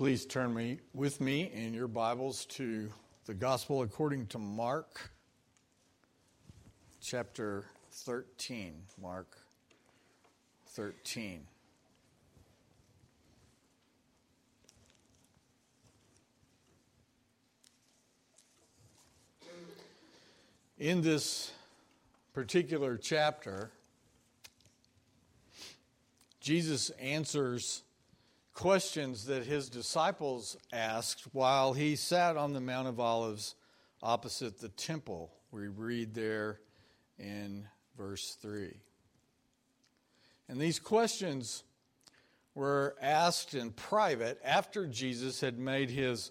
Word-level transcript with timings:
Please 0.00 0.24
turn 0.24 0.54
me 0.54 0.78
with 0.94 1.20
me 1.20 1.50
in 1.52 1.74
your 1.74 1.86
Bibles 1.86 2.46
to 2.46 2.88
the 3.26 3.34
Gospel 3.34 3.82
according 3.82 4.28
to 4.28 4.38
Mark, 4.38 5.10
chapter 7.02 7.66
13. 7.90 8.76
Mark 9.02 9.36
13. 10.68 11.42
In 20.78 21.02
this 21.02 21.52
particular 22.32 22.96
chapter, 22.96 23.70
Jesus 26.40 26.88
answers 26.88 27.82
questions 28.60 29.24
that 29.24 29.46
his 29.46 29.70
disciples 29.70 30.54
asked 30.70 31.22
while 31.32 31.72
he 31.72 31.96
sat 31.96 32.36
on 32.36 32.52
the 32.52 32.60
Mount 32.60 32.86
of 32.86 33.00
Olives 33.00 33.54
opposite 34.02 34.60
the 34.60 34.68
temple. 34.68 35.32
We 35.50 35.68
read 35.68 36.12
there 36.12 36.60
in 37.18 37.66
verse 37.96 38.36
3. 38.42 38.76
And 40.46 40.60
these 40.60 40.78
questions 40.78 41.64
were 42.54 42.96
asked 43.00 43.54
in 43.54 43.70
private 43.70 44.38
after 44.44 44.86
Jesus 44.86 45.40
had 45.40 45.58
made 45.58 45.88
his 45.88 46.30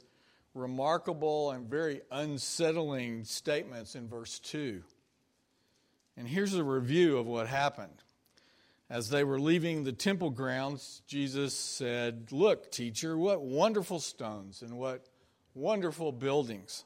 remarkable 0.53 1.49
and 1.49 1.67
very 1.67 2.02
unsettling 2.11 3.23
statements 3.23 3.95
in 3.95 4.07
verse 4.07 4.38
2. 4.38 4.83
And 6.16 6.27
here's 6.27 6.53
a 6.53 6.63
review 6.63 7.17
of 7.17 7.25
what 7.25 7.47
happened. 7.47 8.03
As 8.89 9.09
they 9.09 9.23
were 9.23 9.39
leaving 9.39 9.84
the 9.84 9.91
temple 9.91 10.31
grounds, 10.31 11.03
Jesus 11.05 11.53
said, 11.53 12.31
Look, 12.31 12.72
teacher, 12.72 13.17
what 13.17 13.41
wonderful 13.41 14.00
stones 14.00 14.64
and 14.64 14.77
what 14.77 15.05
wonderful 15.53 16.11
buildings. 16.11 16.86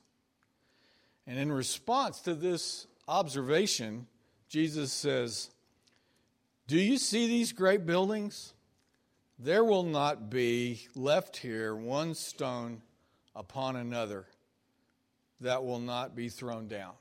And 1.26 1.40
in 1.40 1.52
response 1.52 2.20
to 2.22 2.36
this 2.36 2.88
observation, 3.08 4.08
Jesus 4.50 4.92
says, 4.92 5.50
Do 6.68 6.78
you 6.78 6.98
see 6.98 7.28
these 7.28 7.54
great 7.54 7.86
buildings? 7.86 8.54
There 9.40 9.64
will 9.64 9.84
not 9.84 10.30
be 10.30 10.88
left 10.96 11.38
here 11.38 11.74
one 11.74 12.16
stone 12.16 12.82
upon 13.34 13.78
another 13.78 14.26
that 15.40 15.64
will 15.64 15.80
not 15.80 16.16
be 16.16 16.30
thrown 16.30 16.68
down. 16.68 16.94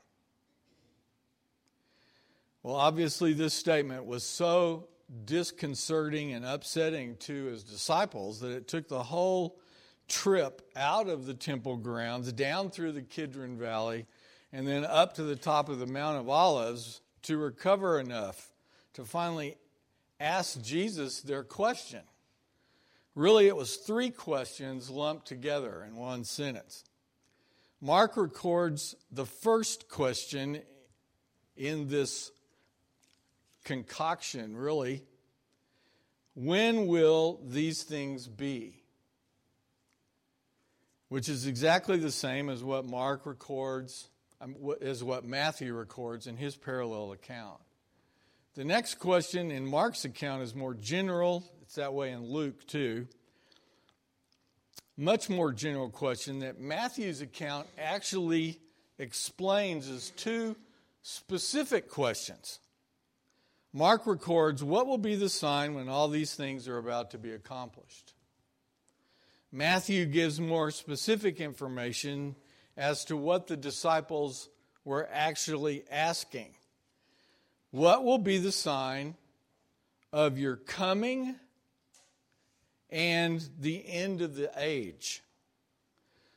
Well, 2.63 2.75
obviously, 2.75 3.33
this 3.33 3.53
statement 3.53 4.05
was 4.05 4.23
so 4.23 4.87
disconcerting 5.25 6.33
and 6.33 6.45
upsetting 6.45 7.15
to 7.17 7.45
his 7.45 7.63
disciples 7.63 8.39
that 8.39 8.51
it 8.51 8.67
took 8.67 8.87
the 8.87 9.03
whole 9.03 9.59
trip 10.07 10.61
out 10.75 11.07
of 11.07 11.25
the 11.25 11.33
temple 11.33 11.77
grounds, 11.77 12.31
down 12.33 12.69
through 12.69 12.91
the 12.91 13.01
Kidron 13.01 13.57
Valley, 13.57 14.05
and 14.51 14.67
then 14.67 14.85
up 14.85 15.15
to 15.15 15.23
the 15.23 15.35
top 15.35 15.69
of 15.69 15.79
the 15.79 15.87
Mount 15.87 16.19
of 16.19 16.29
Olives 16.29 17.01
to 17.23 17.37
recover 17.37 17.99
enough 17.99 18.51
to 18.93 19.05
finally 19.05 19.55
ask 20.19 20.61
Jesus 20.61 21.21
their 21.21 21.43
question. 21.43 22.01
Really, 23.15 23.47
it 23.47 23.55
was 23.55 23.77
three 23.77 24.09
questions 24.09 24.89
lumped 24.89 25.27
together 25.27 25.83
in 25.87 25.95
one 25.95 26.23
sentence. 26.23 26.83
Mark 27.79 28.17
records 28.17 28.95
the 29.11 29.25
first 29.25 29.89
question 29.89 30.61
in 31.55 31.89
this 31.89 32.31
concoction, 33.63 34.55
really. 34.55 35.03
When 36.35 36.87
will 36.87 37.39
these 37.45 37.83
things 37.83 38.27
be? 38.27 38.83
Which 41.09 41.29
is 41.29 41.45
exactly 41.45 41.97
the 41.97 42.11
same 42.11 42.49
as 42.49 42.63
what 42.63 42.85
Mark 42.85 43.25
records, 43.25 44.09
as 44.81 45.01
um, 45.01 45.07
what 45.07 45.25
Matthew 45.25 45.73
records 45.73 46.25
in 46.27 46.37
his 46.37 46.55
parallel 46.55 47.11
account. 47.11 47.59
The 48.55 48.65
next 48.65 48.95
question 48.95 49.51
in 49.51 49.65
Mark's 49.65 50.05
account 50.05 50.43
is 50.43 50.53
more 50.53 50.73
general. 50.73 51.43
It's 51.61 51.75
that 51.75 51.93
way 51.93 52.11
in 52.11 52.23
Luke 52.23 52.65
too. 52.67 53.07
Much 54.95 55.27
more 55.29 55.51
general 55.51 55.89
question 55.89 56.39
that 56.39 56.59
Matthew's 56.59 57.21
account 57.21 57.67
actually 57.79 58.59
explains 58.99 59.89
as 59.89 60.11
two 60.11 60.55
specific 61.01 61.89
questions. 61.89 62.59
Mark 63.73 64.05
records 64.05 64.63
what 64.63 64.85
will 64.85 64.99
be 64.99 65.15
the 65.15 65.29
sign 65.29 65.73
when 65.73 65.89
all 65.89 66.07
these 66.07 66.35
things 66.35 66.67
are 66.67 66.77
about 66.77 67.11
to 67.11 67.17
be 67.17 67.31
accomplished. 67.31 68.13
Matthew 69.51 70.05
gives 70.05 70.39
more 70.39 70.69
specific 70.69 71.41
information 71.41 72.35
as 72.77 73.03
to 73.05 73.17
what 73.17 73.47
the 73.47 73.57
disciples 73.57 74.49
were 74.85 75.09
actually 75.11 75.83
asking. 75.89 76.55
What 77.71 78.03
will 78.03 78.19
be 78.19 78.37
the 78.37 78.51
sign 78.51 79.15
of 80.11 80.37
your 80.37 80.55
coming 80.55 81.35
and 82.91 83.47
the 83.59 83.83
end 83.87 84.21
of 84.21 84.35
the 84.35 84.51
age? 84.55 85.23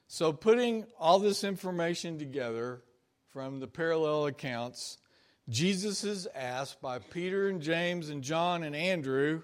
So, 0.08 0.32
putting 0.32 0.86
all 0.98 1.18
this 1.18 1.44
information 1.44 2.18
together 2.18 2.82
from 3.28 3.60
the 3.60 3.66
parallel 3.66 4.26
accounts, 4.26 4.98
Jesus 5.48 6.02
is 6.02 6.26
asked 6.34 6.80
by 6.80 6.98
Peter 6.98 7.48
and 7.48 7.62
James 7.62 8.10
and 8.10 8.22
John 8.22 8.64
and 8.64 8.74
Andrew 8.74 9.42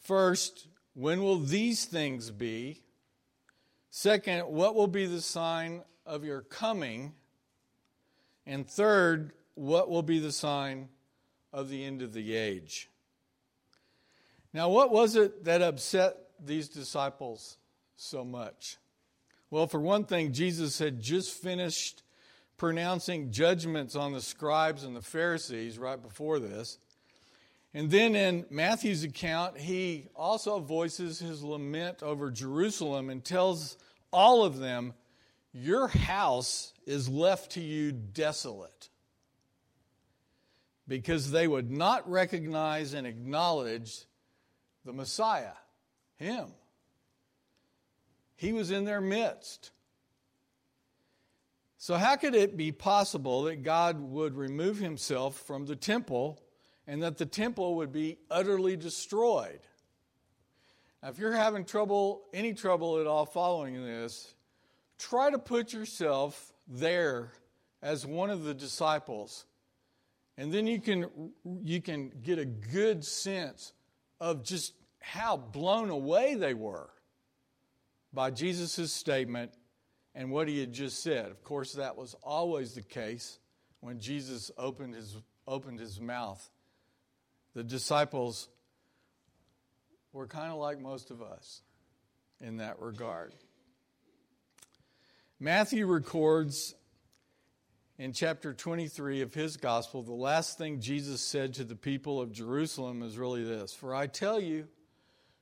first, 0.00 0.68
when 0.94 1.22
will 1.22 1.38
these 1.38 1.84
things 1.84 2.30
be? 2.30 2.82
Second, 3.90 4.46
what 4.46 4.76
will 4.76 4.86
be 4.86 5.06
the 5.06 5.20
sign 5.20 5.82
of 6.04 6.24
your 6.24 6.42
coming? 6.42 7.12
And 8.46 8.68
third, 8.68 9.32
what 9.54 9.90
will 9.90 10.02
be 10.02 10.20
the 10.20 10.32
sign 10.32 10.90
of 11.52 11.68
the 11.68 11.84
end 11.84 12.02
of 12.02 12.12
the 12.12 12.36
age? 12.36 12.88
Now, 14.52 14.68
what 14.68 14.92
was 14.92 15.16
it 15.16 15.44
that 15.44 15.60
upset 15.60 16.16
these 16.42 16.68
disciples 16.68 17.58
so 17.96 18.24
much? 18.24 18.76
Well, 19.50 19.66
for 19.66 19.80
one 19.80 20.04
thing, 20.04 20.32
Jesus 20.32 20.78
had 20.78 21.00
just 21.00 21.32
finished 21.32 22.02
pronouncing 22.56 23.30
judgments 23.30 23.94
on 23.94 24.12
the 24.12 24.20
scribes 24.20 24.84
and 24.84 24.96
the 24.96 25.02
Pharisees 25.02 25.78
right 25.78 26.00
before 26.00 26.38
this. 26.38 26.78
And 27.74 27.90
then 27.90 28.16
in 28.16 28.46
Matthew's 28.48 29.04
account, 29.04 29.58
he 29.58 30.08
also 30.14 30.60
voices 30.60 31.18
his 31.18 31.42
lament 31.42 32.02
over 32.02 32.30
Jerusalem 32.30 33.10
and 33.10 33.22
tells 33.22 33.76
all 34.10 34.44
of 34.44 34.58
them, 34.58 34.94
Your 35.52 35.88
house 35.88 36.72
is 36.86 37.08
left 37.08 37.52
to 37.52 37.60
you 37.60 37.92
desolate. 37.92 38.88
Because 40.88 41.30
they 41.30 41.46
would 41.46 41.70
not 41.70 42.08
recognize 42.08 42.94
and 42.94 43.06
acknowledge 43.06 44.04
the 44.84 44.92
Messiah, 44.92 45.52
him. 46.16 46.46
He 48.36 48.52
was 48.52 48.70
in 48.70 48.84
their 48.84 49.00
midst. 49.00 49.72
So, 51.86 51.94
how 51.94 52.16
could 52.16 52.34
it 52.34 52.56
be 52.56 52.72
possible 52.72 53.44
that 53.44 53.62
God 53.62 54.00
would 54.00 54.36
remove 54.36 54.80
himself 54.80 55.38
from 55.42 55.66
the 55.66 55.76
temple 55.76 56.42
and 56.84 57.00
that 57.04 57.16
the 57.16 57.26
temple 57.26 57.76
would 57.76 57.92
be 57.92 58.18
utterly 58.28 58.76
destroyed? 58.76 59.60
Now, 61.00 61.10
if 61.10 61.18
you're 61.20 61.30
having 61.30 61.64
trouble, 61.64 62.24
any 62.34 62.54
trouble 62.54 62.98
at 62.98 63.06
all 63.06 63.24
following 63.24 63.84
this, 63.84 64.34
try 64.98 65.30
to 65.30 65.38
put 65.38 65.72
yourself 65.72 66.52
there 66.66 67.30
as 67.80 68.04
one 68.04 68.30
of 68.30 68.42
the 68.42 68.52
disciples. 68.52 69.46
And 70.36 70.52
then 70.52 70.66
you 70.66 70.80
can, 70.80 71.30
you 71.62 71.80
can 71.80 72.10
get 72.20 72.40
a 72.40 72.46
good 72.46 73.04
sense 73.04 73.72
of 74.20 74.42
just 74.42 74.74
how 74.98 75.36
blown 75.36 75.90
away 75.90 76.34
they 76.34 76.52
were 76.52 76.90
by 78.12 78.32
Jesus' 78.32 78.92
statement 78.92 79.52
and 80.16 80.30
what 80.30 80.48
he 80.48 80.58
had 80.58 80.72
just 80.72 81.02
said. 81.02 81.26
Of 81.26 81.44
course, 81.44 81.74
that 81.74 81.96
was 81.96 82.16
always 82.22 82.72
the 82.72 82.82
case 82.82 83.38
when 83.80 84.00
Jesus 84.00 84.50
opened 84.56 84.94
his, 84.94 85.14
opened 85.46 85.78
his 85.78 86.00
mouth. 86.00 86.50
The 87.54 87.62
disciples 87.62 88.48
were 90.14 90.26
kind 90.26 90.50
of 90.50 90.58
like 90.58 90.80
most 90.80 91.10
of 91.10 91.20
us 91.20 91.60
in 92.40 92.56
that 92.56 92.80
regard. 92.80 93.34
Matthew 95.38 95.86
records 95.86 96.74
in 97.98 98.14
chapter 98.14 98.54
23 98.54 99.20
of 99.20 99.34
his 99.34 99.58
gospel, 99.58 100.02
the 100.02 100.12
last 100.12 100.56
thing 100.56 100.80
Jesus 100.80 101.20
said 101.20 101.52
to 101.54 101.64
the 101.64 101.76
people 101.76 102.22
of 102.22 102.32
Jerusalem 102.32 103.02
is 103.02 103.18
really 103.18 103.44
this 103.44 103.74
For 103.74 103.94
I 103.94 104.06
tell 104.06 104.40
you, 104.40 104.66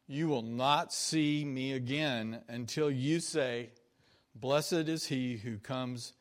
you 0.08 0.26
will 0.26 0.42
not 0.42 0.92
see 0.92 1.44
me 1.44 1.72
again 1.74 2.42
until 2.48 2.90
you 2.90 3.20
say, 3.20 3.70
Blessed 4.34 4.72
is 4.72 5.06
he 5.06 5.36
who 5.36 5.58
comes 5.58 6.12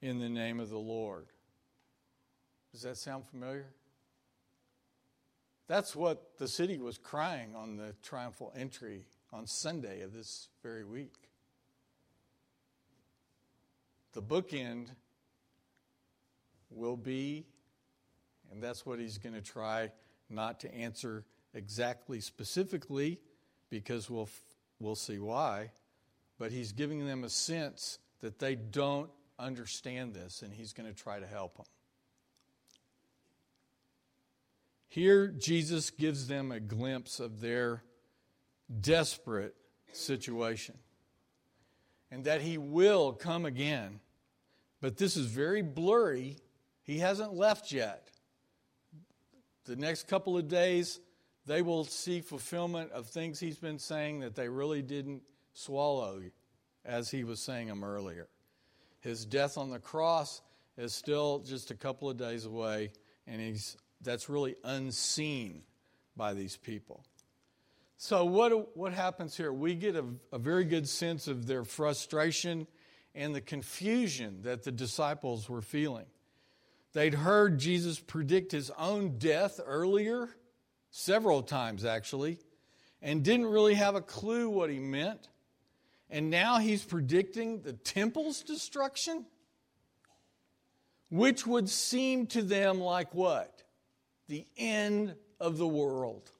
in 0.00 0.18
the 0.18 0.28
name 0.28 0.60
of 0.60 0.70
the 0.70 0.78
Lord. 0.78 1.26
Does 2.72 2.82
that 2.82 2.96
sound 2.96 3.26
familiar? 3.26 3.66
That's 5.66 5.94
what 5.94 6.38
the 6.38 6.48
city 6.48 6.78
was 6.78 6.98
crying 6.98 7.54
on 7.54 7.76
the 7.76 7.94
triumphal 8.02 8.52
entry 8.56 9.04
on 9.32 9.46
Sunday 9.46 10.00
of 10.00 10.12
this 10.12 10.48
very 10.62 10.84
week. 10.84 11.14
The 14.12 14.22
bookend 14.22 14.88
will 16.70 16.96
be, 16.96 17.46
and 18.50 18.62
that's 18.62 18.84
what 18.84 18.98
he's 18.98 19.18
going 19.18 19.34
to 19.34 19.40
try 19.40 19.92
not 20.28 20.60
to 20.60 20.74
answer 20.74 21.24
exactly 21.54 22.20
specifically 22.20 23.20
because 23.68 24.08
we'll, 24.08 24.28
we'll 24.80 24.96
see 24.96 25.18
why, 25.18 25.70
but 26.40 26.50
he's 26.50 26.72
giving 26.72 27.06
them 27.06 27.22
a 27.22 27.28
sense 27.28 27.98
that 28.22 28.38
they 28.38 28.54
don't 28.54 29.10
understand 29.38 30.14
this 30.14 30.40
and 30.40 30.54
he's 30.54 30.72
going 30.72 30.88
to 30.88 30.94
try 30.94 31.20
to 31.20 31.26
help 31.26 31.58
them. 31.58 31.66
Here, 34.88 35.28
Jesus 35.28 35.90
gives 35.90 36.28
them 36.28 36.50
a 36.50 36.58
glimpse 36.58 37.20
of 37.20 37.42
their 37.42 37.82
desperate 38.80 39.54
situation 39.92 40.78
and 42.10 42.24
that 42.24 42.40
he 42.40 42.56
will 42.56 43.12
come 43.12 43.44
again. 43.44 44.00
But 44.80 44.96
this 44.96 45.18
is 45.18 45.26
very 45.26 45.60
blurry. 45.60 46.38
He 46.84 47.00
hasn't 47.00 47.34
left 47.34 47.70
yet. 47.70 48.08
The 49.66 49.76
next 49.76 50.08
couple 50.08 50.38
of 50.38 50.48
days, 50.48 51.00
they 51.44 51.60
will 51.60 51.84
see 51.84 52.22
fulfillment 52.22 52.92
of 52.92 53.08
things 53.08 53.38
he's 53.38 53.58
been 53.58 53.78
saying 53.78 54.20
that 54.20 54.34
they 54.34 54.48
really 54.48 54.80
didn't 54.80 55.22
swallow 55.52 56.22
as 56.84 57.10
he 57.10 57.24
was 57.24 57.40
saying 57.40 57.68
them 57.68 57.84
earlier. 57.84 58.28
His 59.00 59.24
death 59.24 59.58
on 59.58 59.70
the 59.70 59.78
cross 59.78 60.42
is 60.76 60.92
still 60.92 61.40
just 61.40 61.70
a 61.70 61.74
couple 61.74 62.08
of 62.08 62.16
days 62.16 62.44
away, 62.44 62.92
and 63.26 63.40
he's 63.40 63.76
that's 64.02 64.28
really 64.28 64.56
unseen 64.64 65.62
by 66.16 66.34
these 66.34 66.56
people. 66.56 67.04
So, 67.96 68.24
what, 68.24 68.76
what 68.76 68.94
happens 68.94 69.36
here? 69.36 69.52
We 69.52 69.74
get 69.74 69.94
a, 69.94 70.04
a 70.32 70.38
very 70.38 70.64
good 70.64 70.88
sense 70.88 71.28
of 71.28 71.46
their 71.46 71.64
frustration 71.64 72.66
and 73.14 73.34
the 73.34 73.42
confusion 73.42 74.40
that 74.42 74.62
the 74.62 74.72
disciples 74.72 75.50
were 75.50 75.60
feeling. 75.60 76.06
They'd 76.92 77.14
heard 77.14 77.58
Jesus 77.58 78.00
predict 78.00 78.52
his 78.52 78.70
own 78.78 79.18
death 79.18 79.60
earlier, 79.64 80.30
several 80.90 81.42
times 81.42 81.84
actually, 81.84 82.38
and 83.02 83.22
didn't 83.22 83.46
really 83.46 83.74
have 83.74 83.94
a 83.94 84.00
clue 84.00 84.48
what 84.48 84.70
he 84.70 84.78
meant. 84.78 85.28
And 86.10 86.28
now 86.28 86.58
he's 86.58 86.84
predicting 86.84 87.62
the 87.62 87.72
temple's 87.72 88.42
destruction, 88.42 89.24
which 91.08 91.46
would 91.46 91.68
seem 91.68 92.26
to 92.28 92.42
them 92.42 92.80
like 92.80 93.14
what? 93.14 93.60
the 94.30 94.46
end 94.56 95.14
of 95.40 95.58
the 95.58 95.66
world. 95.66 96.30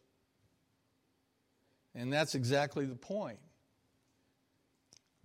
And 1.94 2.10
that's 2.10 2.34
exactly 2.34 2.86
the 2.86 2.94
point. 2.94 3.40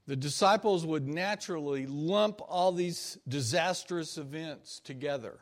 The 0.08 0.16
disciples 0.16 0.86
would 0.86 1.08
naturally 1.08 1.86
lump 1.86 2.42
all 2.46 2.72
these 2.72 3.18
disastrous 3.28 4.18
events 4.18 4.80
together. 4.80 5.40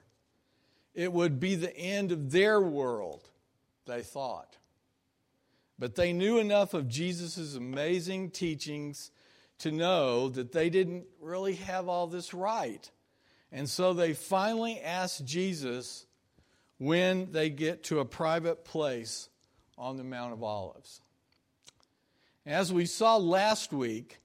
It 0.94 1.12
would 1.12 1.40
be 1.40 1.56
the 1.56 1.76
end 1.76 2.12
of 2.12 2.32
their 2.32 2.62
world, 2.62 3.30
they 3.86 4.02
thought. 4.02 4.58
But 5.80 5.96
they 5.96 6.14
knew 6.14 6.38
enough 6.38 6.74
of 6.74 6.88
Jesus' 6.88 7.56
amazing 7.56 8.32
teachings 8.32 9.12
to 9.60 9.72
know 9.72 10.30
that 10.30 10.52
they 10.52 10.70
didn't 10.70 11.06
really 11.20 11.56
have 11.56 11.88
all 11.88 12.08
this 12.08 12.34
right. 12.34 12.90
And 13.52 13.70
so 13.70 13.94
they 13.94 14.14
finally 14.14 14.80
asked 14.80 15.26
Jesus 15.26 16.06
when 16.80 17.32
they 17.32 17.50
get 17.50 17.84
to 17.86 18.00
a 18.00 18.06
private 18.06 18.66
place 18.66 19.30
on 19.78 19.98
the 19.98 20.04
Mount 20.04 20.34
of 20.34 20.44
Olives. 20.44 21.02
As 22.46 22.74
we 22.74 22.86
saw 22.86 23.18
last 23.18 23.72
week, 23.72 24.20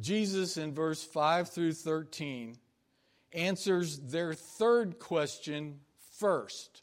Jesus 0.00 0.56
in 0.56 0.74
verse 0.74 1.02
5 1.02 1.50
through 1.50 1.72
13 1.72 2.56
answers 3.32 3.98
their 3.98 4.34
third 4.34 4.98
question 4.98 5.80
first 6.18 6.82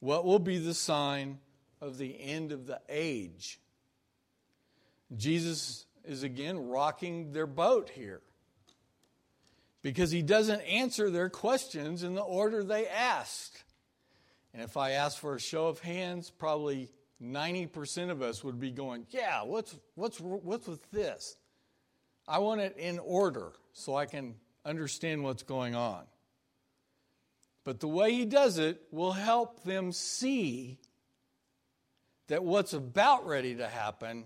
What 0.00 0.24
will 0.24 0.38
be 0.38 0.58
the 0.58 0.74
sign 0.74 1.38
of 1.82 1.98
the 1.98 2.18
end 2.18 2.52
of 2.52 2.66
the 2.66 2.80
age? 2.88 3.60
Jesus 5.14 5.84
is 6.04 6.22
again 6.22 6.68
rocking 6.68 7.32
their 7.32 7.46
boat 7.46 7.90
here 7.90 8.22
because 9.82 10.10
he 10.10 10.22
doesn't 10.22 10.60
answer 10.62 11.10
their 11.10 11.28
questions 11.28 12.02
in 12.02 12.14
the 12.14 12.22
order 12.22 12.62
they 12.62 12.86
asked. 12.86 13.64
And 14.54 14.62
if 14.62 14.76
I 14.76 14.92
ask 14.92 15.18
for 15.18 15.34
a 15.34 15.40
show 15.40 15.66
of 15.66 15.80
hands, 15.80 16.30
probably 16.30 16.90
90% 17.22 18.10
of 18.10 18.22
us 18.22 18.42
would 18.44 18.60
be 18.60 18.70
going, 18.70 19.06
Yeah, 19.10 19.42
what's, 19.42 19.76
what's, 19.94 20.20
what's 20.20 20.66
with 20.66 20.90
this? 20.90 21.36
I 22.26 22.38
want 22.38 22.60
it 22.60 22.76
in 22.78 22.98
order 23.00 23.52
so 23.72 23.96
I 23.96 24.06
can 24.06 24.36
understand 24.64 25.24
what's 25.24 25.42
going 25.42 25.74
on. 25.74 26.04
But 27.64 27.80
the 27.80 27.88
way 27.88 28.12
he 28.12 28.24
does 28.24 28.58
it 28.58 28.82
will 28.90 29.12
help 29.12 29.64
them 29.64 29.92
see 29.92 30.78
that 32.28 32.44
what's 32.44 32.72
about 32.72 33.26
ready 33.26 33.54
to 33.56 33.68
happen 33.68 34.24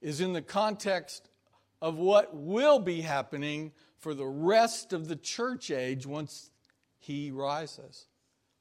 is 0.00 0.20
in 0.20 0.32
the 0.32 0.42
context 0.42 1.28
of 1.80 1.96
what 1.96 2.34
will 2.34 2.78
be 2.78 3.00
happening 3.00 3.72
for 3.98 4.14
the 4.14 4.26
rest 4.26 4.92
of 4.92 5.08
the 5.08 5.16
church 5.16 5.70
age 5.70 6.06
once 6.06 6.50
he 6.98 7.30
rises, 7.30 8.06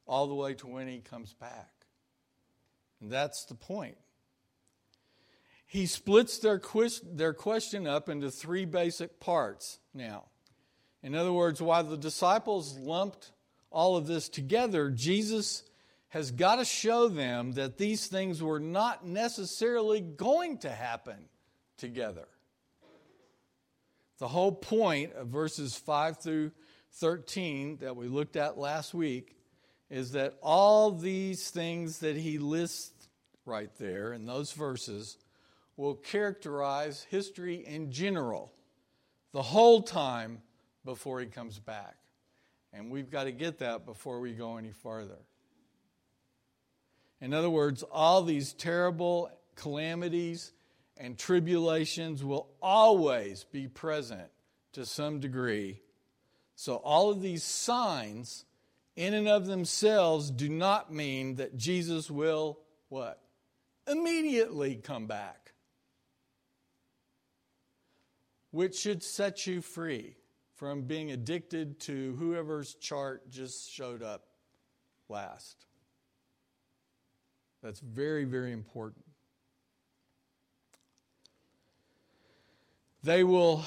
all 0.06 0.28
the 0.28 0.34
way 0.34 0.54
to 0.56 0.68
when 0.68 0.88
he 0.88 1.00
comes 1.00 1.34
back. 1.34 1.70
And 3.02 3.12
that's 3.12 3.46
the 3.46 3.56
point. 3.56 3.98
He 5.66 5.86
splits 5.86 6.40
their, 6.40 6.62
their 7.12 7.34
question 7.34 7.88
up 7.88 8.10
into 8.10 8.32
three 8.32 8.66
basic 8.66 9.20
parts 9.20 9.80
now. 9.94 10.26
In 11.04 11.14
other 11.14 11.34
words, 11.34 11.62
while 11.62 11.84
the 11.84 11.98
disciples 11.98 12.78
lumped 12.78 13.32
all 13.70 13.98
of 13.98 14.08
this 14.08 14.30
together, 14.30 14.90
Jesus 14.90 15.64
has 16.10 16.32
got 16.32 16.56
to 16.58 16.66
show 16.66 17.10
them 17.10 17.54
that 17.54 17.78
these 17.78 18.08
things 18.08 18.42
were 18.42 18.60
not 18.60 19.06
necessarily 19.06 20.02
going 20.02 20.58
to 20.60 20.70
happen 20.70 21.18
together. 21.78 22.28
The 24.20 24.28
whole 24.28 24.52
point 24.52 25.14
of 25.14 25.28
verses 25.28 25.76
5 25.76 26.18
through 26.18 26.52
13 26.94 27.78
that 27.78 27.96
we 27.96 28.08
looked 28.08 28.36
at 28.36 28.58
last 28.58 28.94
week 28.94 29.36
is 29.90 30.14
that 30.14 30.38
all 30.42 30.92
these 30.92 31.50
things 31.50 32.00
that 32.00 32.16
he 32.16 32.40
lists 32.40 33.10
right 33.46 33.70
there 33.78 34.14
in 34.14 34.26
those 34.26 34.52
verses 34.54 35.18
will 35.76 35.96
characterize 35.96 37.06
history 37.10 37.66
in 37.66 37.92
general 37.92 38.52
the 39.34 39.42
whole 39.42 39.82
time 39.82 40.42
before 40.84 41.20
he 41.20 41.28
comes 41.28 41.60
back. 41.60 41.96
And 42.74 42.92
we've 42.92 43.10
got 43.10 43.26
to 43.26 43.32
get 43.32 43.60
that 43.60 43.86
before 43.86 44.20
we 44.20 44.34
go 44.34 44.58
any 44.58 44.72
farther. 44.72 45.20
In 47.20 47.34
other 47.34 47.50
words, 47.50 47.84
all 47.92 48.22
these 48.24 48.54
terrible 48.54 49.32
calamities 49.56 50.54
and 50.98 51.18
tribulations 51.18 52.24
will 52.24 52.50
always 52.62 53.44
be 53.46 53.68
present 53.68 54.30
to 54.74 54.86
some 54.86 55.20
degree. 55.20 55.82
So, 56.56 56.76
all 56.76 57.10
of 57.10 57.22
these 57.22 57.44
signs, 57.44 58.46
in 58.96 59.14
and 59.14 59.28
of 59.28 59.46
themselves, 59.46 60.32
do 60.32 60.50
not 60.50 60.92
mean 60.92 61.36
that 61.36 61.56
Jesus 61.56 62.10
will 62.10 62.60
what? 62.90 63.22
Immediately 63.88 64.76
come 64.76 65.08
back. 65.08 65.54
Which 68.52 68.78
should 68.78 69.04
set 69.04 69.46
you 69.46 69.62
free 69.62 70.16
from 70.56 70.84
being 70.84 71.12
addicted 71.12 71.80
to 71.82 72.16
whoever's 72.16 72.74
chart 72.76 73.30
just 73.30 73.72
showed 73.72 74.02
up 74.02 74.26
last. 75.10 75.68
That's 77.62 77.80
very, 77.80 78.24
very 78.24 78.52
important. 78.52 79.04
They 83.04 83.24
will, 83.24 83.64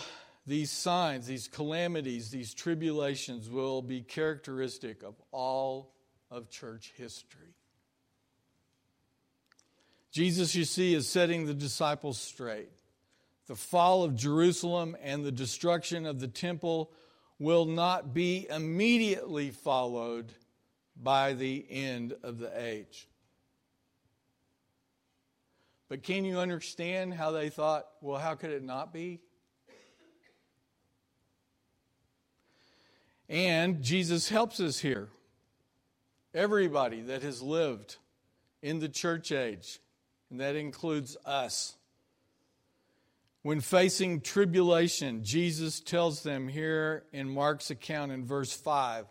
these 0.47 0.71
signs, 0.71 1.27
these 1.27 1.49
calamities, 1.49 2.31
these 2.31 2.55
tribulations 2.55 3.49
will 3.49 3.83
be 3.83 4.03
characteristic 4.03 5.03
of 5.03 5.15
all 5.33 5.95
of 6.31 6.51
church 6.51 6.93
history. 6.97 7.55
Jesus, 10.13 10.55
you 10.55 10.65
see, 10.65 10.95
is 10.95 11.09
setting 11.09 11.47
the 11.47 11.55
disciples 11.55 12.19
straight. 12.19 12.71
The 13.47 13.57
fall 13.57 14.03
of 14.05 14.17
Jerusalem 14.17 14.97
and 15.03 15.25
the 15.25 15.33
destruction 15.33 16.07
of 16.07 16.21
the 16.21 16.29
temple 16.29 16.93
will 17.39 17.65
not 17.65 18.13
be 18.13 18.47
immediately 18.51 19.51
followed 19.51 20.33
by 20.97 21.33
the 21.33 21.65
end 21.71 22.15
of 22.23 22.39
the 22.39 22.51
age. 22.61 23.09
But 25.91 26.05
can 26.05 26.25
you 26.25 26.39
understand 26.39 27.13
how 27.13 27.33
they 27.33 27.51
thought, 27.51 27.85
well, 28.01 28.19
how 28.19 28.37
could 28.37 28.51
it 28.51 28.63
not 28.63 28.93
be? 28.95 29.19
And 33.29 33.83
Jesus 33.83 34.29
helps 34.29 34.61
us 34.61 34.79
here. 34.79 35.09
Everybody 36.33 37.03
that 37.03 37.23
has 37.23 37.43
lived 37.43 37.97
in 38.63 38.79
the 38.79 38.89
church 38.89 39.33
age 39.33 39.81
and 40.31 40.41
that 40.41 40.55
includes 40.55 41.17
us. 41.27 41.75
When 43.43 43.61
facing 43.61 44.21
tribulation, 44.21 45.25
Jesus 45.25 45.81
tells 45.81 46.23
them 46.23 46.47
here 46.47 47.03
in 47.13 47.29
Mark's 47.29 47.71
account 47.71 48.13
in 48.13 48.25
verse 48.25 48.53
5 48.53 49.07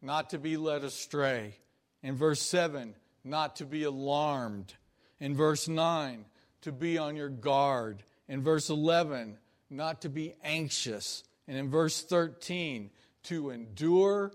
not 0.00 0.30
to 0.30 0.38
be 0.38 0.56
led 0.56 0.84
astray. 0.84 1.56
In 2.02 2.16
verse 2.16 2.40
7, 2.40 2.94
not 3.24 3.56
to 3.56 3.66
be 3.66 3.82
alarmed. 3.82 4.74
In 5.20 5.36
verse 5.36 5.68
9, 5.68 6.24
to 6.62 6.72
be 6.72 6.98
on 6.98 7.16
your 7.16 7.28
guard. 7.28 8.02
In 8.28 8.42
verse 8.42 8.70
11, 8.70 9.36
not 9.68 10.02
to 10.02 10.08
be 10.08 10.34
anxious. 10.42 11.22
And 11.46 11.56
in 11.56 11.70
verse 11.70 12.02
13, 12.02 12.90
to 13.24 13.50
endure 13.50 14.32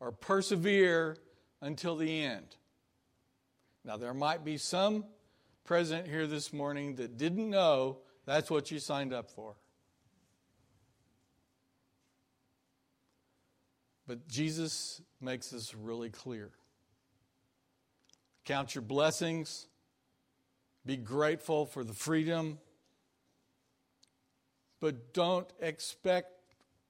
or 0.00 0.12
persevere 0.12 1.16
until 1.60 1.96
the 1.96 2.24
end. 2.24 2.56
Now, 3.84 3.96
there 3.96 4.14
might 4.14 4.44
be 4.44 4.56
some 4.58 5.04
present 5.64 6.06
here 6.06 6.26
this 6.26 6.52
morning 6.52 6.96
that 6.96 7.16
didn't 7.16 7.48
know 7.48 7.98
that's 8.26 8.50
what 8.50 8.70
you 8.70 8.78
signed 8.78 9.12
up 9.12 9.30
for. 9.30 9.54
But 14.06 14.26
Jesus 14.26 15.00
makes 15.20 15.50
this 15.50 15.74
really 15.74 16.10
clear. 16.10 16.50
Count 18.44 18.74
your 18.74 18.82
blessings, 18.82 19.68
be 20.84 20.96
grateful 20.96 21.66
for 21.66 21.84
the 21.84 21.92
freedom, 21.92 22.58
but 24.80 25.12
don't 25.12 25.50
expect 25.60 26.32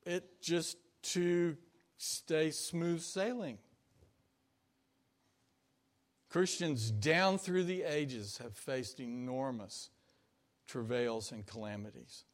it 0.04 0.40
just 0.40 0.76
to 1.02 1.56
stay 1.97 2.50
smooth 2.50 3.00
sailing. 3.00 3.59
Christians 6.30 6.90
down 6.90 7.38
through 7.38 7.64
the 7.64 7.82
ages 7.82 8.38
have 8.38 8.56
faced 8.56 9.00
enormous 9.00 9.90
travails 10.68 11.32
and 11.32 11.44
calamities. 11.44 12.25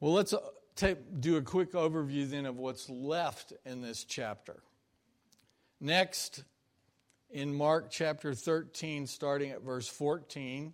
Well, 0.00 0.12
let's 0.12 0.32
uh, 0.34 0.40
take, 0.74 0.98
do 1.20 1.36
a 1.36 1.42
quick 1.42 1.72
overview 1.72 2.28
then 2.28 2.44
of 2.44 2.58
what's 2.58 2.90
left 2.90 3.52
in 3.64 3.80
this 3.80 4.02
chapter. 4.02 4.62
Next, 5.80 6.42
in 7.34 7.52
Mark 7.52 7.90
chapter 7.90 8.32
13, 8.32 9.08
starting 9.08 9.50
at 9.50 9.60
verse 9.60 9.88
14, 9.88 10.72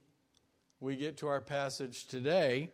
we 0.79 0.95
get 0.95 1.17
to 1.17 1.27
our 1.27 1.41
passage 1.41 2.07
today. 2.07 2.69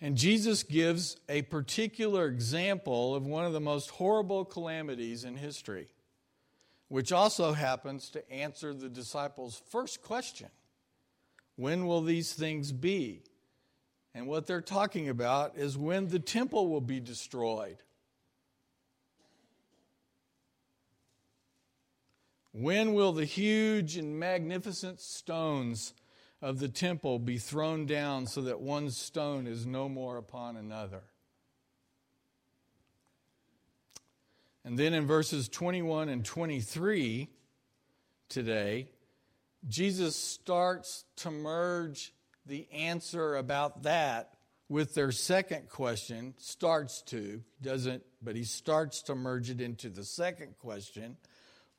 And 0.00 0.16
Jesus 0.16 0.62
gives 0.62 1.16
a 1.28 1.42
particular 1.42 2.26
example 2.26 3.16
of 3.16 3.26
one 3.26 3.44
of 3.44 3.52
the 3.52 3.60
most 3.60 3.90
horrible 3.90 4.44
calamities 4.44 5.24
in 5.24 5.36
history, 5.36 5.88
which 6.86 7.10
also 7.10 7.52
happens 7.54 8.08
to 8.10 8.32
answer 8.32 8.72
the 8.72 8.88
disciples' 8.88 9.60
first 9.70 10.00
question 10.00 10.50
When 11.56 11.86
will 11.86 12.02
these 12.02 12.34
things 12.34 12.70
be? 12.70 13.24
And 14.14 14.28
what 14.28 14.46
they're 14.46 14.60
talking 14.60 15.08
about 15.08 15.58
is 15.58 15.76
when 15.76 16.06
the 16.06 16.20
temple 16.20 16.68
will 16.68 16.80
be 16.80 17.00
destroyed. 17.00 17.78
When 22.56 22.94
will 22.94 23.12
the 23.12 23.24
huge 23.24 23.96
and 23.96 24.16
magnificent 24.16 25.00
stones 25.00 25.92
of 26.40 26.60
the 26.60 26.68
temple 26.68 27.18
be 27.18 27.36
thrown 27.36 27.84
down 27.84 28.28
so 28.28 28.42
that 28.42 28.60
one 28.60 28.90
stone 28.90 29.48
is 29.48 29.66
no 29.66 29.88
more 29.88 30.18
upon 30.18 30.56
another. 30.56 31.02
And 34.64 34.78
then 34.78 34.94
in 34.94 35.04
verses 35.04 35.48
21 35.48 36.08
and 36.08 36.24
23 36.24 37.28
today, 38.28 38.88
Jesus 39.66 40.14
starts 40.14 41.06
to 41.16 41.32
merge 41.32 42.14
the 42.46 42.68
answer 42.72 43.34
about 43.34 43.82
that 43.82 44.34
with 44.68 44.94
their 44.94 45.10
second 45.10 45.68
question. 45.68 46.34
Starts 46.38 47.02
to, 47.06 47.42
doesn't, 47.60 48.04
but 48.22 48.36
he 48.36 48.44
starts 48.44 49.02
to 49.02 49.16
merge 49.16 49.50
it 49.50 49.60
into 49.60 49.88
the 49.88 50.04
second 50.04 50.56
question 50.60 51.16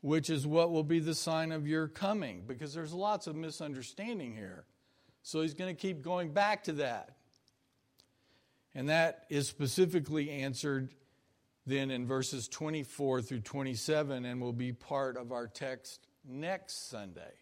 which 0.05 0.29
is 0.29 0.45
what 0.45 0.71
will 0.71 0.83
be 0.83 0.99
the 0.99 1.15
sign 1.15 1.51
of 1.51 1.67
your 1.67 1.87
coming, 1.87 2.43
because 2.45 2.75
there's 2.75 2.93
lots 2.93 3.25
of 3.25 3.35
misunderstanding 3.35 4.35
here. 4.35 4.63
So 5.23 5.41
he's 5.41 5.55
going 5.55 5.75
to 5.75 5.81
keep 5.81 6.03
going 6.03 6.31
back 6.31 6.65
to 6.65 6.73
that. 6.73 7.15
And 8.75 8.89
that 8.89 9.25
is 9.31 9.47
specifically 9.47 10.29
answered 10.29 10.93
then 11.65 11.89
in 11.89 12.05
verses 12.05 12.47
24 12.47 13.23
through 13.23 13.39
27 13.39 14.25
and 14.25 14.39
will 14.39 14.53
be 14.53 14.73
part 14.73 15.17
of 15.17 15.31
our 15.31 15.47
text 15.47 16.05
next 16.23 16.87
Sunday. 16.87 17.33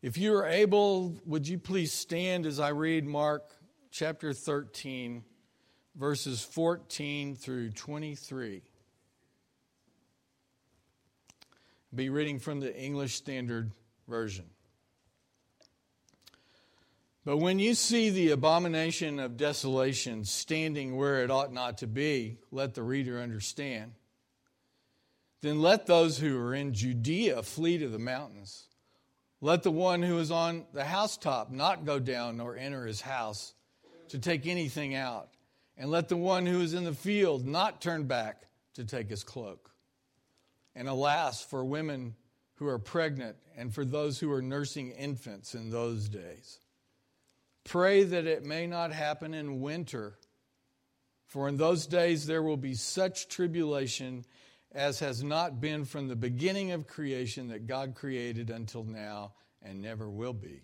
If 0.00 0.16
you 0.16 0.32
are 0.36 0.46
able, 0.46 1.16
would 1.26 1.48
you 1.48 1.58
please 1.58 1.92
stand 1.92 2.46
as 2.46 2.60
I 2.60 2.68
read 2.68 3.04
Mark 3.04 3.50
chapter 3.90 4.32
13, 4.32 5.24
verses 5.96 6.40
14 6.40 7.34
through 7.34 7.70
23? 7.70 8.62
Be 11.94 12.08
reading 12.08 12.38
from 12.38 12.60
the 12.60 12.74
English 12.76 13.14
Standard 13.14 13.72
Version. 14.08 14.46
But 17.24 17.38
when 17.38 17.58
you 17.58 17.74
see 17.74 18.10
the 18.10 18.30
abomination 18.30 19.18
of 19.18 19.36
desolation 19.36 20.24
standing 20.24 20.96
where 20.96 21.24
it 21.24 21.30
ought 21.30 21.52
not 21.52 21.78
to 21.78 21.88
be, 21.88 22.38
let 22.52 22.74
the 22.74 22.84
reader 22.84 23.20
understand. 23.20 23.92
Then 25.42 25.60
let 25.60 25.86
those 25.86 26.18
who 26.18 26.38
are 26.38 26.54
in 26.54 26.72
Judea 26.72 27.42
flee 27.42 27.78
to 27.78 27.88
the 27.88 27.98
mountains. 27.98 28.68
Let 29.40 29.64
the 29.64 29.72
one 29.72 30.02
who 30.02 30.18
is 30.18 30.30
on 30.30 30.66
the 30.72 30.84
housetop 30.84 31.50
not 31.50 31.84
go 31.84 31.98
down 31.98 32.36
nor 32.36 32.56
enter 32.56 32.86
his 32.86 33.00
house 33.00 33.54
to 34.08 34.20
take 34.20 34.46
anything 34.46 34.94
out. 34.94 35.28
And 35.76 35.90
let 35.90 36.08
the 36.08 36.16
one 36.16 36.46
who 36.46 36.60
is 36.60 36.74
in 36.74 36.84
the 36.84 36.94
field 36.94 37.44
not 37.44 37.82
turn 37.82 38.04
back 38.04 38.44
to 38.74 38.84
take 38.84 39.10
his 39.10 39.24
cloak. 39.24 39.72
And 40.76 40.88
alas, 40.88 41.42
for 41.42 41.64
women 41.64 42.14
who 42.56 42.68
are 42.68 42.78
pregnant 42.78 43.36
and 43.56 43.74
for 43.74 43.84
those 43.84 44.20
who 44.20 44.30
are 44.30 44.42
nursing 44.42 44.90
infants 44.90 45.54
in 45.54 45.70
those 45.70 46.08
days. 46.08 46.60
Pray 47.64 48.04
that 48.04 48.26
it 48.26 48.44
may 48.44 48.66
not 48.66 48.92
happen 48.92 49.34
in 49.34 49.60
winter, 49.60 50.18
for 51.26 51.48
in 51.48 51.56
those 51.56 51.86
days 51.86 52.26
there 52.26 52.42
will 52.42 52.56
be 52.56 52.74
such 52.74 53.28
tribulation 53.28 54.24
as 54.72 55.00
has 55.00 55.24
not 55.24 55.60
been 55.60 55.84
from 55.84 56.06
the 56.06 56.16
beginning 56.16 56.72
of 56.72 56.86
creation 56.86 57.48
that 57.48 57.66
God 57.66 57.94
created 57.94 58.50
until 58.50 58.84
now 58.84 59.32
and 59.62 59.80
never 59.80 60.08
will 60.08 60.34
be. 60.34 60.62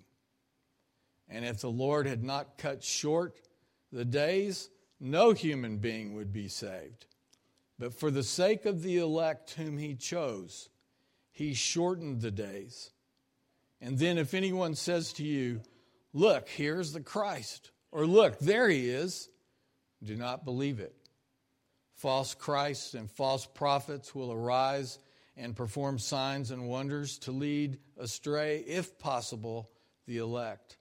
And 1.28 1.44
if 1.44 1.60
the 1.60 1.70
Lord 1.70 2.06
had 2.06 2.22
not 2.22 2.58
cut 2.58 2.84
short 2.84 3.40
the 3.90 4.04
days, 4.04 4.68
no 5.00 5.32
human 5.32 5.78
being 5.78 6.14
would 6.14 6.32
be 6.32 6.48
saved. 6.48 7.06
But 7.82 7.94
for 7.94 8.12
the 8.12 8.22
sake 8.22 8.64
of 8.64 8.84
the 8.84 8.98
elect 8.98 9.54
whom 9.54 9.76
he 9.76 9.96
chose, 9.96 10.68
he 11.32 11.52
shortened 11.52 12.20
the 12.20 12.30
days. 12.30 12.92
And 13.80 13.98
then, 13.98 14.18
if 14.18 14.34
anyone 14.34 14.76
says 14.76 15.12
to 15.14 15.24
you, 15.24 15.62
Look, 16.12 16.48
here's 16.48 16.92
the 16.92 17.00
Christ, 17.00 17.72
or 17.90 18.06
Look, 18.06 18.38
there 18.38 18.68
he 18.68 18.88
is, 18.88 19.28
do 20.00 20.14
not 20.14 20.44
believe 20.44 20.78
it. 20.78 20.94
False 21.96 22.36
Christs 22.36 22.94
and 22.94 23.10
false 23.10 23.46
prophets 23.46 24.14
will 24.14 24.30
arise 24.30 25.00
and 25.36 25.56
perform 25.56 25.98
signs 25.98 26.52
and 26.52 26.68
wonders 26.68 27.18
to 27.18 27.32
lead 27.32 27.80
astray, 27.98 28.58
if 28.58 28.96
possible, 29.00 29.72
the 30.06 30.18
elect. 30.18 30.76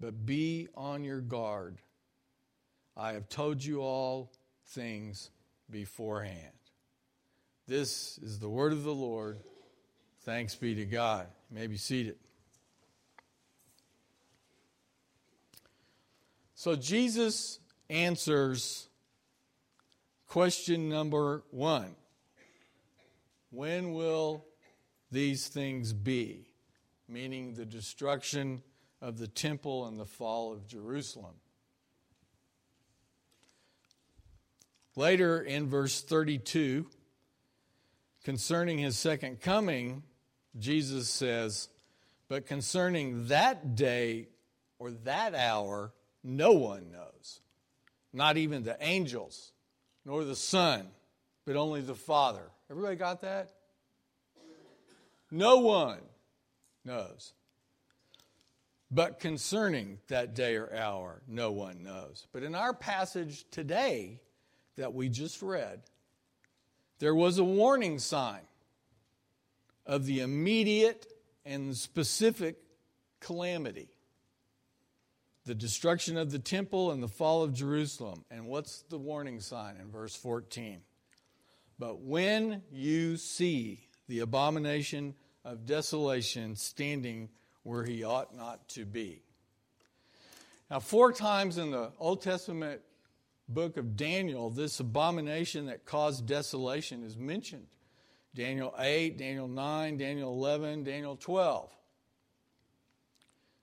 But 0.00 0.26
be 0.26 0.66
on 0.74 1.04
your 1.04 1.20
guard. 1.20 1.78
I 2.96 3.12
have 3.12 3.28
told 3.28 3.64
you 3.64 3.80
all 3.80 4.32
things 4.64 5.30
beforehand. 5.70 6.52
This 7.66 8.18
is 8.18 8.38
the 8.38 8.48
word 8.48 8.72
of 8.72 8.84
the 8.84 8.94
Lord. 8.94 9.40
Thanks 10.22 10.54
be 10.54 10.74
to 10.76 10.84
God. 10.84 11.26
You 11.50 11.58
may 11.58 11.66
be 11.66 11.76
seated. 11.76 12.16
So 16.54 16.74
Jesus 16.74 17.60
answers 17.90 18.88
question 20.26 20.88
number 20.88 21.44
one 21.50 21.94
When 23.50 23.92
will 23.92 24.44
these 25.10 25.48
things 25.48 25.92
be? 25.92 26.48
Meaning 27.08 27.54
the 27.54 27.66
destruction 27.66 28.62
of 29.00 29.18
the 29.18 29.28
temple 29.28 29.86
and 29.86 29.98
the 29.98 30.06
fall 30.06 30.52
of 30.52 30.66
Jerusalem. 30.66 31.34
Later 34.96 35.42
in 35.42 35.68
verse 35.68 36.00
32, 36.00 36.86
concerning 38.24 38.78
his 38.78 38.96
second 38.96 39.42
coming, 39.42 40.02
Jesus 40.58 41.10
says, 41.10 41.68
But 42.28 42.46
concerning 42.46 43.28
that 43.28 43.74
day 43.76 44.28
or 44.78 44.90
that 45.04 45.34
hour, 45.34 45.92
no 46.24 46.52
one 46.52 46.90
knows, 46.90 47.40
not 48.14 48.38
even 48.38 48.64
the 48.64 48.78
angels, 48.80 49.52
nor 50.06 50.24
the 50.24 50.34
Son, 50.34 50.88
but 51.44 51.56
only 51.56 51.82
the 51.82 51.94
Father. 51.94 52.50
Everybody 52.70 52.96
got 52.96 53.20
that? 53.20 53.50
No 55.30 55.58
one 55.58 56.00
knows. 56.86 57.34
But 58.90 59.20
concerning 59.20 59.98
that 60.08 60.34
day 60.34 60.56
or 60.56 60.74
hour, 60.74 61.20
no 61.28 61.52
one 61.52 61.82
knows. 61.82 62.26
But 62.32 62.44
in 62.44 62.54
our 62.54 62.72
passage 62.72 63.44
today 63.50 64.20
that 64.76 64.94
we 64.94 65.08
just 65.08 65.42
read, 65.42 65.82
there 66.98 67.14
was 67.14 67.38
a 67.38 67.44
warning 67.44 67.98
sign 67.98 68.40
of 69.84 70.06
the 70.06 70.20
immediate 70.20 71.06
and 71.44 71.76
specific 71.76 72.56
calamity 73.20 73.88
the 75.46 75.54
destruction 75.54 76.16
of 76.16 76.32
the 76.32 76.40
temple 76.40 76.90
and 76.90 77.00
the 77.00 77.08
fall 77.08 77.44
of 77.44 77.54
Jerusalem. 77.54 78.24
And 78.32 78.46
what's 78.46 78.82
the 78.90 78.98
warning 78.98 79.38
sign 79.38 79.76
in 79.80 79.92
verse 79.92 80.14
14? 80.16 80.80
But 81.78 82.00
when 82.00 82.62
you 82.72 83.16
see 83.16 83.86
the 84.08 84.18
abomination 84.20 85.14
of 85.44 85.64
desolation 85.64 86.56
standing 86.56 87.28
where 87.62 87.84
he 87.84 88.02
ought 88.02 88.36
not 88.36 88.68
to 88.70 88.84
be. 88.84 89.22
Now, 90.70 90.80
four 90.80 91.12
times 91.12 91.58
in 91.58 91.70
the 91.70 91.92
Old 91.98 92.22
Testament 92.22 92.80
book 93.48 93.76
of 93.76 93.96
Daniel, 93.96 94.50
this 94.50 94.80
abomination 94.80 95.66
that 95.66 95.84
caused 95.84 96.26
desolation 96.26 97.02
is 97.02 97.16
mentioned. 97.16 97.66
Daniel 98.34 98.74
8, 98.78 99.16
Daniel 99.16 99.48
9, 99.48 99.96
Daniel 99.96 100.32
11, 100.32 100.84
Daniel 100.84 101.16
12. 101.16 101.70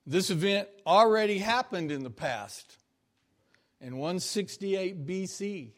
This 0.06 0.30
event 0.30 0.68
already 0.86 1.38
happened 1.38 1.92
in 1.92 2.04
the 2.04 2.10
past 2.10 2.78
in 3.80 3.98
168 3.98 5.06
BC 5.06 5.72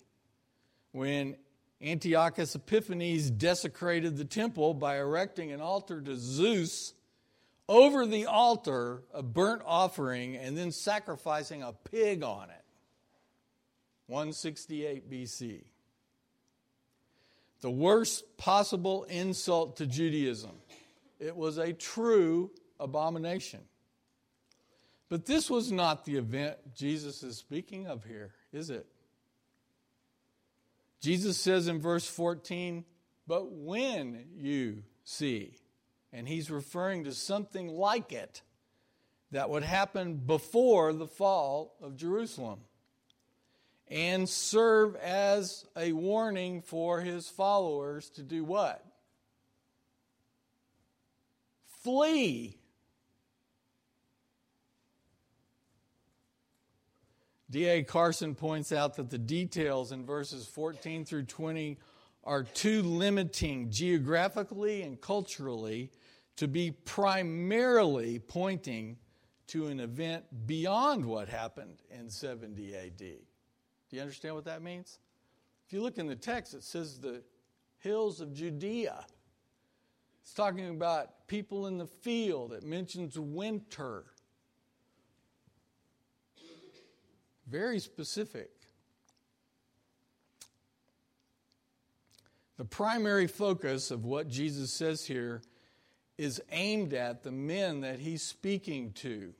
when 0.91 1.35
Antiochus 1.81 2.55
Epiphanes 2.55 3.29
desecrated 3.29 4.17
the 4.17 4.25
temple 4.25 4.73
by 4.73 4.97
erecting 4.97 5.51
an 5.51 5.61
altar 5.61 6.01
to 6.01 6.15
Zeus 6.15 6.93
over 7.67 8.05
the 8.05 8.25
altar, 8.25 9.03
a 9.13 9.21
burnt 9.21 9.61
offering, 9.65 10.37
and 10.37 10.57
then 10.57 10.71
sacrificing 10.71 11.63
a 11.63 11.73
pig 11.73 12.23
on 12.23 12.49
it. 12.49 12.64
168 14.07 15.09
BC. 15.09 15.63
The 17.61 17.71
worst 17.71 18.37
possible 18.37 19.05
insult 19.05 19.77
to 19.77 19.87
Judaism. 19.87 20.51
It 21.19 21.35
was 21.35 21.57
a 21.57 21.73
true 21.73 22.51
abomination. 22.79 23.61
But 25.09 25.25
this 25.25 25.49
was 25.49 25.71
not 25.71 26.05
the 26.05 26.17
event 26.17 26.57
Jesus 26.75 27.23
is 27.23 27.37
speaking 27.37 27.87
of 27.87 28.03
here, 28.03 28.33
is 28.51 28.69
it? 28.69 28.85
Jesus 30.99 31.37
says 31.37 31.67
in 31.67 31.79
verse 31.79 32.07
14, 32.07 32.83
But 33.27 33.51
when 33.51 34.25
you 34.35 34.83
see, 35.03 35.57
and 36.11 36.27
he's 36.27 36.49
referring 36.49 37.03
to 37.03 37.13
something 37.13 37.67
like 37.67 38.11
it 38.11 38.41
that 39.31 39.49
would 39.49 39.63
happen 39.63 40.15
before 40.15 40.93
the 40.93 41.07
fall 41.07 41.75
of 41.81 41.95
Jerusalem 41.95 42.59
and 43.87 44.27
serve 44.27 44.95
as 44.95 45.65
a 45.77 45.91
warning 45.91 46.61
for 46.61 47.01
his 47.01 47.27
followers 47.29 48.09
to 48.11 48.23
do 48.23 48.43
what? 48.43 48.83
Flee 51.83 52.57
D.A. 57.55 57.83
Carson 57.83 58.35
points 58.35 58.71
out 58.71 58.95
that 58.95 59.09
the 59.09 59.17
details 59.17 59.91
in 59.91 60.05
verses 60.05 60.47
14 60.47 61.05
through 61.05 61.23
20 61.23 61.77
are 62.23 62.43
too 62.43 62.81
limiting 62.81 63.69
geographically 63.69 64.81
and 64.81 64.99
culturally 64.99 65.91
to 66.37 66.47
be 66.47 66.71
primarily 66.71 68.19
pointing 68.19 68.97
to 69.47 69.67
an 69.67 69.79
event 69.79 70.25
beyond 70.47 71.05
what 71.05 71.29
happened 71.29 71.81
in 71.91 72.09
70 72.09 72.75
AD. 72.75 73.03
You 73.95 74.01
understand 74.01 74.35
what 74.35 74.43
that 74.43 74.61
means? 74.61 74.99
If 75.65 75.71
you 75.71 75.81
look 75.81 75.97
in 75.97 76.05
the 76.05 76.17
text, 76.17 76.53
it 76.53 76.63
says 76.63 76.99
the 76.99 77.23
hills 77.79 78.19
of 78.19 78.33
Judea. 78.33 79.05
It's 80.21 80.33
talking 80.33 80.69
about 80.69 81.27
people 81.27 81.67
in 81.67 81.77
the 81.77 81.87
field. 81.87 82.51
It 82.51 82.63
mentions 82.63 83.17
winter. 83.17 84.03
Very 87.47 87.79
specific. 87.79 88.49
The 92.57 92.65
primary 92.65 93.27
focus 93.27 93.91
of 93.91 94.03
what 94.03 94.27
Jesus 94.27 94.73
says 94.73 95.05
here 95.05 95.41
is 96.17 96.41
aimed 96.51 96.93
at 96.93 97.23
the 97.23 97.31
men 97.31 97.79
that 97.81 97.99
he's 97.99 98.23
speaking 98.23 98.91
to. 98.93 99.33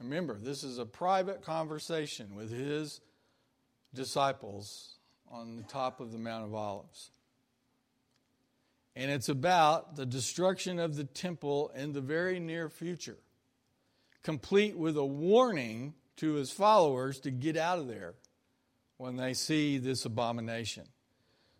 Remember, 0.00 0.38
this 0.38 0.62
is 0.62 0.78
a 0.78 0.86
private 0.86 1.42
conversation 1.42 2.34
with 2.34 2.50
his 2.50 3.00
disciples 3.94 4.96
on 5.30 5.56
the 5.56 5.62
top 5.62 6.00
of 6.00 6.12
the 6.12 6.18
Mount 6.18 6.44
of 6.44 6.54
Olives. 6.54 7.10
And 8.94 9.10
it's 9.10 9.28
about 9.28 9.96
the 9.96 10.06
destruction 10.06 10.78
of 10.78 10.96
the 10.96 11.04
temple 11.04 11.70
in 11.74 11.92
the 11.92 12.00
very 12.00 12.40
near 12.40 12.68
future 12.68 13.18
complete 14.26 14.76
with 14.76 14.96
a 14.96 15.04
warning 15.04 15.94
to 16.16 16.32
his 16.32 16.50
followers 16.50 17.20
to 17.20 17.30
get 17.30 17.56
out 17.56 17.78
of 17.78 17.86
there 17.86 18.12
when 18.96 19.14
they 19.14 19.32
see 19.32 19.78
this 19.78 20.04
abomination. 20.04 20.82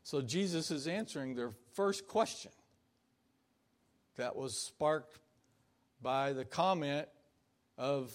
So 0.02 0.20
Jesus 0.20 0.72
is 0.72 0.88
answering 0.88 1.36
their 1.36 1.52
first 1.74 2.08
question 2.08 2.50
that 4.16 4.34
was 4.34 4.56
sparked 4.56 5.20
by 6.02 6.32
the 6.32 6.44
comment 6.44 7.06
of 7.78 8.12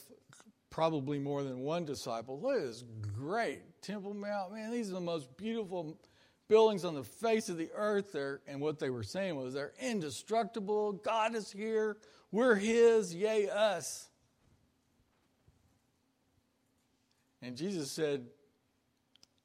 probably 0.69 1.19
more 1.19 1.43
than 1.43 1.59
one 1.59 1.85
disciple. 1.85 2.39
Look 2.41 2.57
at 2.57 2.65
this 2.67 2.83
great 3.13 3.81
Temple 3.81 4.13
Mount. 4.13 4.53
Man, 4.53 4.71
these 4.71 4.89
are 4.89 4.93
the 4.93 5.01
most 5.01 5.35
beautiful 5.37 5.97
buildings 6.47 6.83
on 6.83 6.95
the 6.95 7.03
face 7.03 7.49
of 7.49 7.57
the 7.57 7.69
earth. 7.75 8.11
There, 8.11 8.41
and 8.47 8.59
what 8.59 8.79
they 8.79 8.89
were 8.89 9.03
saying 9.03 9.35
was 9.35 9.53
they're 9.53 9.73
indestructible. 9.79 10.93
God 10.93 11.35
is 11.35 11.51
here. 11.51 11.97
We're 12.31 12.55
His, 12.55 13.13
yea, 13.13 13.49
us. 13.49 14.07
And 17.41 17.57
Jesus 17.57 17.91
said, 17.91 18.25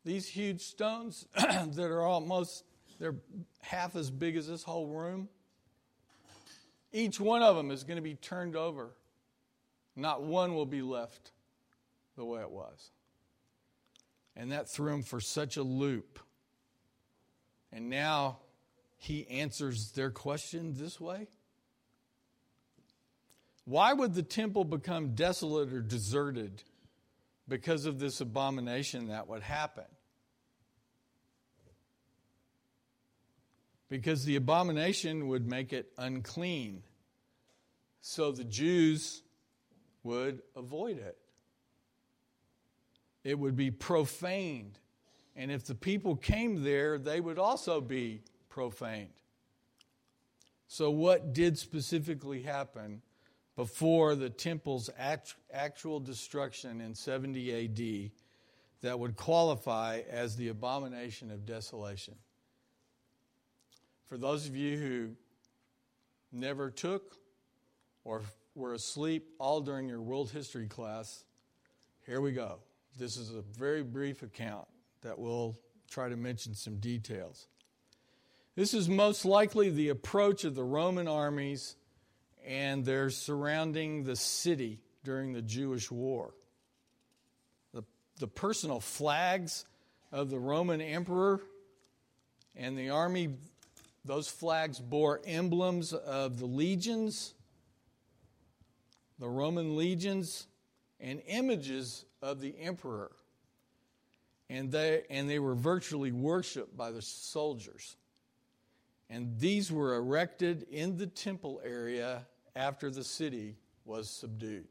These 0.05 0.29
huge 0.29 0.63
stones 0.63 1.27
that 1.35 1.91
are 1.91 2.03
almost, 2.03 2.65
they're 2.99 3.17
half 3.63 3.97
as 3.97 4.11
big 4.11 4.37
as 4.37 4.47
this 4.47 4.63
whole 4.63 4.87
room, 4.87 5.29
each 6.93 7.19
one 7.19 7.43
of 7.43 7.57
them 7.57 7.71
is 7.71 7.85
going 7.85 7.97
to 7.97 8.03
be 8.03 8.15
turned 8.15 8.55
over. 8.55 8.93
Not 9.97 10.23
one 10.23 10.55
will 10.55 10.67
be 10.67 10.83
left 10.83 11.33
the 12.17 12.25
way 12.25 12.43
it 12.43 12.51
was. 12.51 12.91
And 14.37 14.53
that 14.53 14.69
threw 14.69 14.93
him 14.93 15.03
for 15.03 15.21
such 15.21 15.57
a 15.57 15.63
loop. 15.63 16.21
And 17.73 17.89
now 17.89 18.39
he 18.99 19.27
answers 19.29 19.93
their 19.93 20.11
question 20.11 20.75
this 20.77 21.01
way 21.01 21.29
Why 23.65 23.93
would 23.93 24.15
the 24.15 24.23
temple 24.23 24.65
become 24.65 25.15
desolate 25.15 25.73
or 25.73 25.81
deserted? 25.81 26.63
because 27.49 27.87
of 27.87 27.99
this 27.99 28.21
abomination 28.21 29.09
that 29.09 29.29
would 29.29 29.43
happen. 29.43 29.85
Because 33.89 34.25
the 34.25 34.37
abomination 34.37 35.29
would 35.29 35.47
make 35.47 35.73
it 35.73 35.93
unclean. 35.97 36.83
So 38.01 38.33
the 38.33 38.45
Jews 38.45 39.23
would 40.07 40.43
avoid 40.57 40.99
it. 40.99 41.19
It 43.23 43.39
would 43.39 43.57
be 43.57 43.71
profaned. 43.71 44.79
And 45.35 45.51
if 45.51 45.65
the 45.65 45.75
people 45.75 46.17
came 46.17 46.65
there, 46.65 46.99
they 46.99 47.21
would 47.21 47.39
also 47.39 47.81
be 47.81 48.23
profaned. 48.49 49.11
So, 50.69 50.91
what 50.91 51.33
did 51.33 51.59
specifically 51.59 52.43
happen 52.43 53.03
before 53.57 54.15
the 54.15 54.29
temple's 54.31 54.91
actual 55.53 55.99
destruction 55.99 56.81
in 56.81 56.95
70 56.95 57.65
AD 57.65 58.11
that 58.83 58.99
would 58.99 59.17
qualify 59.17 60.03
as 60.11 60.37
the 60.37 60.49
abomination 60.49 61.31
of 61.31 61.47
desolation. 61.47 62.15
For 64.07 64.19
those 64.19 64.47
of 64.47 64.55
you 64.55 64.77
who 64.79 65.09
never 66.31 66.71
took 66.71 67.17
or 68.05 68.23
were 68.57 68.73
asleep 68.73 69.29
all 69.39 69.61
during 69.61 69.89
your 69.89 70.01
world 70.01 70.31
history 70.31 70.67
class, 70.67 71.25
here 72.07 72.21
we 72.21 72.33
go. 72.33 72.59
This 72.99 73.17
is 73.17 73.31
a 73.31 73.43
very 73.43 73.83
brief 73.83 74.23
account 74.23 74.67
that 75.03 75.19
will 75.19 75.59
try 75.91 76.09
to 76.09 76.17
mention 76.17 76.55
some 76.55 76.77
details. 76.79 77.47
This 78.55 78.73
is 78.73 78.89
most 78.89 79.27
likely 79.27 79.69
the 79.69 79.91
approach 79.91 80.45
of 80.45 80.55
the 80.55 80.65
Roman 80.65 81.07
armies 81.07 81.77
and 82.47 82.85
they're 82.85 83.11
surrounding 83.11 84.05
the 84.05 84.17
city 84.17 84.81
during 85.05 85.33
the 85.33 85.43
Jewish 85.43 85.91
war. 85.91 86.33
The, 87.75 87.83
the 88.19 88.29
personal 88.29 88.81
flags 88.81 89.67
of 90.11 90.31
the 90.31 90.39
Roman 90.39 90.81
emperor 90.81 91.43
and 92.57 92.79
the 92.79 92.91
army 92.91 93.35
Those 94.07 94.29
flags 94.29 94.79
bore 94.79 95.21
emblems 95.27 95.93
of 95.93 96.39
the 96.39 96.47
legions, 96.47 97.35
the 99.19 99.29
Roman 99.29 99.77
legions, 99.77 100.47
and 101.01 101.23
images 101.27 102.05
of 102.23 102.41
the 102.41 102.55
emperor. 102.59 103.13
And 104.49 104.71
they, 104.71 105.03
and 105.11 105.29
they 105.29 105.39
were 105.39 105.55
virtually 105.55 106.13
worshiped 106.13 106.77
by 106.77 106.91
the 106.91 107.03
soldiers. 107.03 107.97
And 109.11 109.39
these 109.39 109.71
were 109.71 109.97
erected 109.97 110.67
in 110.71 110.97
the 110.97 111.07
temple 111.07 111.61
area 111.65 112.27
after 112.55 112.91
the 112.91 113.05
city 113.05 113.57
was 113.85 114.09
subdued. 114.09 114.67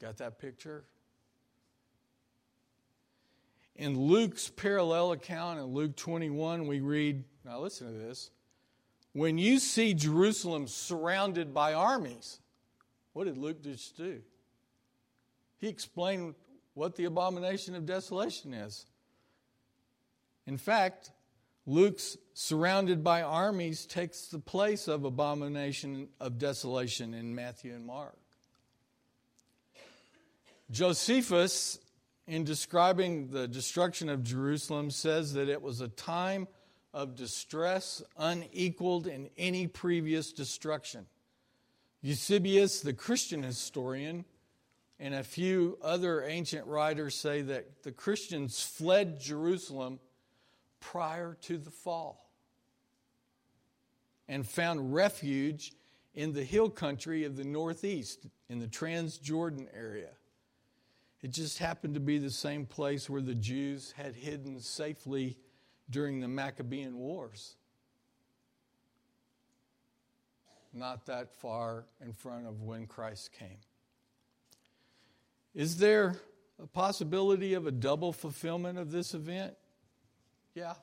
Got 0.00 0.16
that 0.18 0.38
picture? 0.38 0.84
In 3.76 3.98
Luke's 3.98 4.48
parallel 4.48 5.12
account 5.12 5.58
in 5.58 5.66
Luke 5.66 5.96
21, 5.96 6.66
we 6.66 6.80
read, 6.80 7.24
now 7.44 7.60
listen 7.60 7.86
to 7.86 7.92
this. 7.92 8.30
When 9.12 9.38
you 9.38 9.58
see 9.58 9.94
Jerusalem 9.94 10.68
surrounded 10.68 11.52
by 11.52 11.74
armies, 11.74 12.40
what 13.12 13.24
did 13.24 13.36
Luke 13.36 13.62
just 13.62 13.96
do? 13.96 14.20
He 15.58 15.68
explained 15.68 16.34
what 16.74 16.96
the 16.96 17.04
abomination 17.04 17.74
of 17.74 17.86
desolation 17.86 18.54
is. 18.54 18.86
In 20.46 20.56
fact, 20.56 21.10
Luke's 21.66 22.16
surrounded 22.34 23.04
by 23.04 23.22
armies 23.22 23.84
takes 23.84 24.28
the 24.28 24.38
place 24.38 24.88
of 24.88 25.04
abomination 25.04 26.08
of 26.20 26.38
desolation 26.38 27.12
in 27.12 27.34
Matthew 27.34 27.74
and 27.74 27.84
Mark. 27.84 28.16
Josephus, 30.70 31.78
in 32.26 32.44
describing 32.44 33.28
the 33.28 33.48
destruction 33.48 34.08
of 34.08 34.22
Jerusalem, 34.22 34.90
says 34.90 35.34
that 35.34 35.48
it 35.48 35.60
was 35.60 35.80
a 35.80 35.88
time 35.88 36.46
of 36.92 37.14
distress 37.14 38.02
unequaled 38.16 39.06
in 39.06 39.30
any 39.36 39.66
previous 39.66 40.32
destruction. 40.32 41.06
Eusebius, 42.02 42.80
the 42.80 42.92
Christian 42.92 43.42
historian, 43.42 44.24
and 44.98 45.14
a 45.14 45.22
few 45.22 45.78
other 45.82 46.24
ancient 46.24 46.66
writers 46.66 47.14
say 47.14 47.42
that 47.42 47.82
the 47.82 47.92
Christians 47.92 48.62
fled 48.62 49.20
Jerusalem 49.20 49.98
prior 50.80 51.36
to 51.42 51.58
the 51.58 51.70
fall 51.70 52.30
and 54.28 54.46
found 54.46 54.94
refuge 54.94 55.72
in 56.14 56.32
the 56.32 56.44
hill 56.44 56.70
country 56.70 57.24
of 57.24 57.36
the 57.36 57.44
northeast, 57.44 58.26
in 58.48 58.58
the 58.58 58.66
Transjordan 58.66 59.68
area. 59.74 60.10
It 61.22 61.30
just 61.30 61.58
happened 61.58 61.94
to 61.94 62.00
be 62.00 62.18
the 62.18 62.30
same 62.30 62.66
place 62.66 63.08
where 63.08 63.22
the 63.22 63.34
Jews 63.34 63.92
had 63.96 64.14
hidden 64.14 64.60
safely 64.60 65.36
during 65.90 66.20
the 66.20 66.28
Maccabean 66.28 66.96
Wars. 66.96 67.56
Not 70.72 71.06
that 71.06 71.40
far 71.40 71.84
in 72.00 72.12
front 72.12 72.46
of 72.46 72.62
when 72.62 72.86
Christ 72.86 73.32
came. 73.32 73.58
Is 75.54 75.78
there 75.78 76.16
a 76.62 76.66
possibility 76.66 77.54
of 77.54 77.66
a 77.66 77.72
double 77.72 78.12
fulfillment 78.12 78.78
of 78.78 78.92
this 78.92 79.14
event? 79.14 79.54
Yeah. 80.54 80.74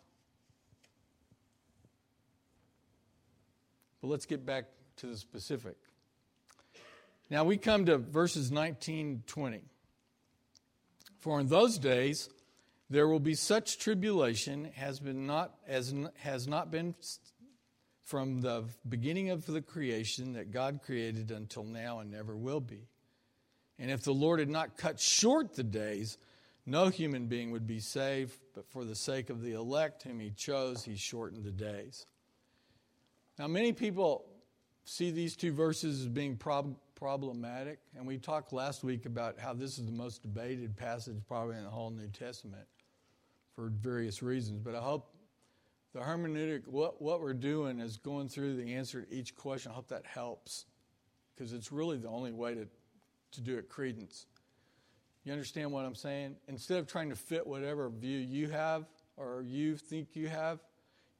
But 4.01 4.07
let's 4.07 4.25
get 4.25 4.45
back 4.45 4.65
to 4.97 5.07
the 5.07 5.17
specific. 5.17 5.77
Now 7.29 7.45
we 7.45 7.57
come 7.57 7.85
to 7.85 7.97
verses 7.97 8.51
19 8.51 9.23
20. 9.25 9.61
For 11.19 11.39
in 11.39 11.47
those 11.47 11.77
days 11.77 12.29
there 12.89 13.07
will 13.07 13.19
be 13.19 13.35
such 13.35 13.79
tribulation 13.79 14.71
has 14.75 14.99
been 14.99 15.25
not 15.27 15.53
as 15.67 15.93
has 16.19 16.47
not 16.47 16.71
been 16.71 16.95
from 18.03 18.39
the 18.39 18.63
beginning 18.87 19.29
of 19.29 19.45
the 19.45 19.61
creation 19.61 20.33
that 20.33 20.51
God 20.51 20.79
created 20.85 21.29
until 21.31 21.65
now 21.65 21.99
and 21.99 22.09
never 22.09 22.35
will 22.35 22.61
be. 22.61 22.87
And 23.77 23.91
if 23.91 24.03
the 24.03 24.13
Lord 24.13 24.39
had 24.39 24.49
not 24.49 24.77
cut 24.77 24.99
short 24.99 25.55
the 25.55 25.63
days, 25.63 26.17
no 26.65 26.87
human 26.87 27.27
being 27.27 27.51
would 27.51 27.67
be 27.67 27.79
saved, 27.79 28.37
but 28.55 28.69
for 28.69 28.85
the 28.85 28.95
sake 28.95 29.29
of 29.29 29.41
the 29.41 29.51
elect 29.51 30.03
whom 30.03 30.21
he 30.21 30.31
chose, 30.31 30.85
he 30.85 30.95
shortened 30.95 31.43
the 31.43 31.51
days. 31.51 32.05
Now, 33.37 33.47
many 33.47 33.73
people 33.73 34.25
see 34.85 35.11
these 35.11 35.35
two 35.35 35.51
verses 35.51 36.01
as 36.01 36.07
being 36.07 36.37
prob- 36.37 36.77
problematic, 36.95 37.79
and 37.95 38.07
we 38.07 38.17
talked 38.17 38.53
last 38.53 38.83
week 38.83 39.05
about 39.05 39.37
how 39.37 39.53
this 39.53 39.77
is 39.77 39.85
the 39.85 39.91
most 39.91 40.21
debated 40.21 40.75
passage 40.77 41.17
probably 41.27 41.57
in 41.57 41.63
the 41.63 41.69
whole 41.69 41.91
New 41.91 42.07
Testament 42.07 42.65
for 43.57 43.69
various 43.69 44.21
reasons. 44.21 44.59
But 44.63 44.75
I 44.75 44.81
hope 44.81 45.09
the 45.93 45.99
hermeneutic, 45.99 46.67
what, 46.67 47.01
what 47.01 47.21
we're 47.21 47.33
doing 47.33 47.79
is 47.79 47.97
going 47.97 48.29
through 48.29 48.55
the 48.55 48.75
answer 48.75 49.01
to 49.01 49.13
each 49.13 49.35
question. 49.35 49.71
I 49.71 49.75
hope 49.75 49.87
that 49.87 50.05
helps 50.05 50.65
because 51.35 51.53
it's 51.53 51.71
really 51.71 51.97
the 51.97 52.07
only 52.07 52.31
way 52.31 52.53
to, 52.53 52.67
to 53.31 53.41
do 53.41 53.57
it 53.57 53.67
credence. 53.67 54.27
You 55.23 55.31
understand 55.33 55.71
what 55.71 55.85
I'm 55.85 55.95
saying? 55.95 56.35
Instead 56.47 56.77
of 56.77 56.87
trying 56.87 57.09
to 57.09 57.15
fit 57.15 57.45
whatever 57.45 57.89
view 57.89 58.19
you 58.19 58.47
have 58.49 58.85
or 59.17 59.41
you 59.41 59.75
think 59.75 60.15
you 60.15 60.27
have 60.27 60.59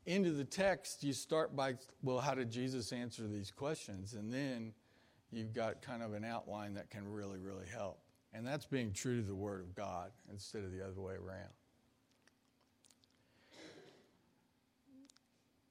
into 0.05 0.31
the 0.31 0.45
text, 0.45 1.03
you 1.03 1.13
start 1.13 1.55
by, 1.55 1.73
well, 2.03 2.19
how 2.19 2.35
did 2.35 2.51
Jesus 2.51 2.93
answer 2.93 3.27
these 3.27 3.49
questions? 3.49 4.13
And 4.13 4.31
then 4.31 4.73
you've 5.31 5.53
got 5.53 5.81
kind 5.81 6.03
of 6.03 6.13
an 6.13 6.23
outline 6.23 6.75
that 6.75 6.91
can 6.91 7.11
really, 7.11 7.39
really 7.39 7.65
help. 7.67 7.99
And 8.31 8.45
that's 8.45 8.67
being 8.67 8.93
true 8.93 9.19
to 9.19 9.27
the 9.27 9.35
Word 9.35 9.61
of 9.61 9.73
God 9.73 10.11
instead 10.31 10.63
of 10.63 10.71
the 10.71 10.85
other 10.85 11.01
way 11.01 11.15
around. 11.15 11.49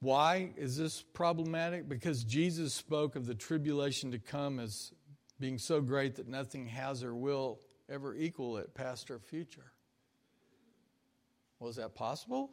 Why 0.00 0.52
is 0.56 0.76
this 0.76 1.02
problematic? 1.02 1.88
Because 1.88 2.22
Jesus 2.24 2.74
spoke 2.74 3.16
of 3.16 3.26
the 3.26 3.34
tribulation 3.34 4.10
to 4.12 4.18
come 4.18 4.60
as 4.60 4.92
being 5.40 5.58
so 5.58 5.80
great 5.80 6.16
that 6.16 6.28
nothing 6.28 6.66
has 6.66 7.02
or 7.02 7.14
will 7.14 7.60
ever 7.88 8.14
equal 8.14 8.58
it 8.58 8.74
past 8.74 9.10
or 9.10 9.18
future. 9.18 9.72
Was 11.60 11.76
that 11.76 11.94
possible? 11.94 12.50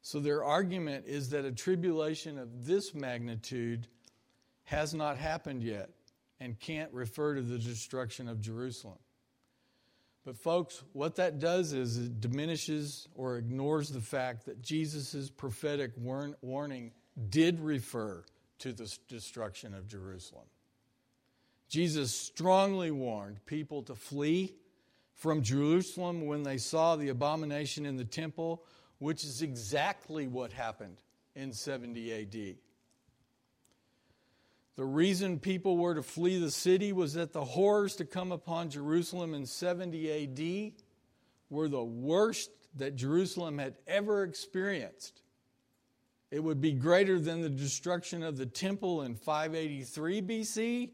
So 0.00 0.20
their 0.20 0.44
argument 0.44 1.06
is 1.06 1.30
that 1.30 1.44
a 1.44 1.52
tribulation 1.52 2.38
of 2.38 2.64
this 2.64 2.94
magnitude 2.94 3.88
has 4.64 4.94
not 4.94 5.18
happened 5.18 5.62
yet 5.62 5.90
and 6.40 6.58
can't 6.58 6.92
refer 6.92 7.34
to 7.34 7.42
the 7.42 7.58
destruction 7.58 8.28
of 8.28 8.40
Jerusalem. 8.40 8.98
But, 10.24 10.36
folks, 10.36 10.82
what 10.92 11.16
that 11.16 11.38
does 11.38 11.72
is 11.72 11.96
it 11.96 12.20
diminishes 12.20 13.08
or 13.14 13.38
ignores 13.38 13.88
the 13.88 14.00
fact 14.00 14.44
that 14.46 14.60
Jesus' 14.60 15.30
prophetic 15.30 15.92
warning 15.96 16.92
did 17.30 17.60
refer 17.60 18.24
to 18.58 18.72
the 18.72 18.94
destruction 19.08 19.74
of 19.74 19.86
Jerusalem. 19.86 20.44
Jesus 21.68 22.12
strongly 22.12 22.90
warned 22.90 23.44
people 23.46 23.82
to 23.84 23.94
flee 23.94 24.54
from 25.14 25.42
Jerusalem 25.42 26.26
when 26.26 26.42
they 26.42 26.58
saw 26.58 26.96
the 26.96 27.08
abomination 27.08 27.84
in 27.86 27.96
the 27.96 28.04
temple, 28.04 28.62
which 28.98 29.24
is 29.24 29.42
exactly 29.42 30.26
what 30.26 30.52
happened 30.52 31.02
in 31.34 31.52
70 31.52 32.12
AD. 32.12 32.56
The 34.78 34.86
reason 34.86 35.38
people 35.38 35.76
were 35.76 35.94
to 35.94 36.02
flee 36.02 36.38
the 36.38 36.50
city 36.50 36.94
was 36.94 37.12
that 37.12 37.34
the 37.34 37.44
horrors 37.44 37.96
to 37.96 38.06
come 38.06 38.32
upon 38.32 38.70
Jerusalem 38.70 39.34
in 39.34 39.44
70 39.44 40.24
AD 40.24 40.72
were 41.50 41.68
the 41.68 41.84
worst 41.84 42.50
that 42.76 42.96
Jerusalem 42.96 43.58
had 43.58 43.74
ever 43.86 44.22
experienced. 44.22 45.20
It 46.30 46.42
would 46.42 46.62
be 46.62 46.72
greater 46.72 47.20
than 47.20 47.42
the 47.42 47.50
destruction 47.50 48.22
of 48.22 48.38
the 48.38 48.46
temple 48.46 49.02
in 49.02 49.14
583 49.14 50.22
BC 50.22 50.90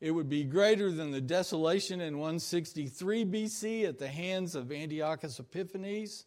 it 0.00 0.12
would 0.12 0.28
be 0.28 0.44
greater 0.44 0.92
than 0.92 1.10
the 1.10 1.20
desolation 1.20 2.00
in 2.00 2.18
163 2.18 3.24
BC 3.24 3.88
at 3.88 3.98
the 3.98 4.08
hands 4.08 4.54
of 4.54 4.70
Antiochus 4.70 5.40
Epiphanes. 5.40 6.24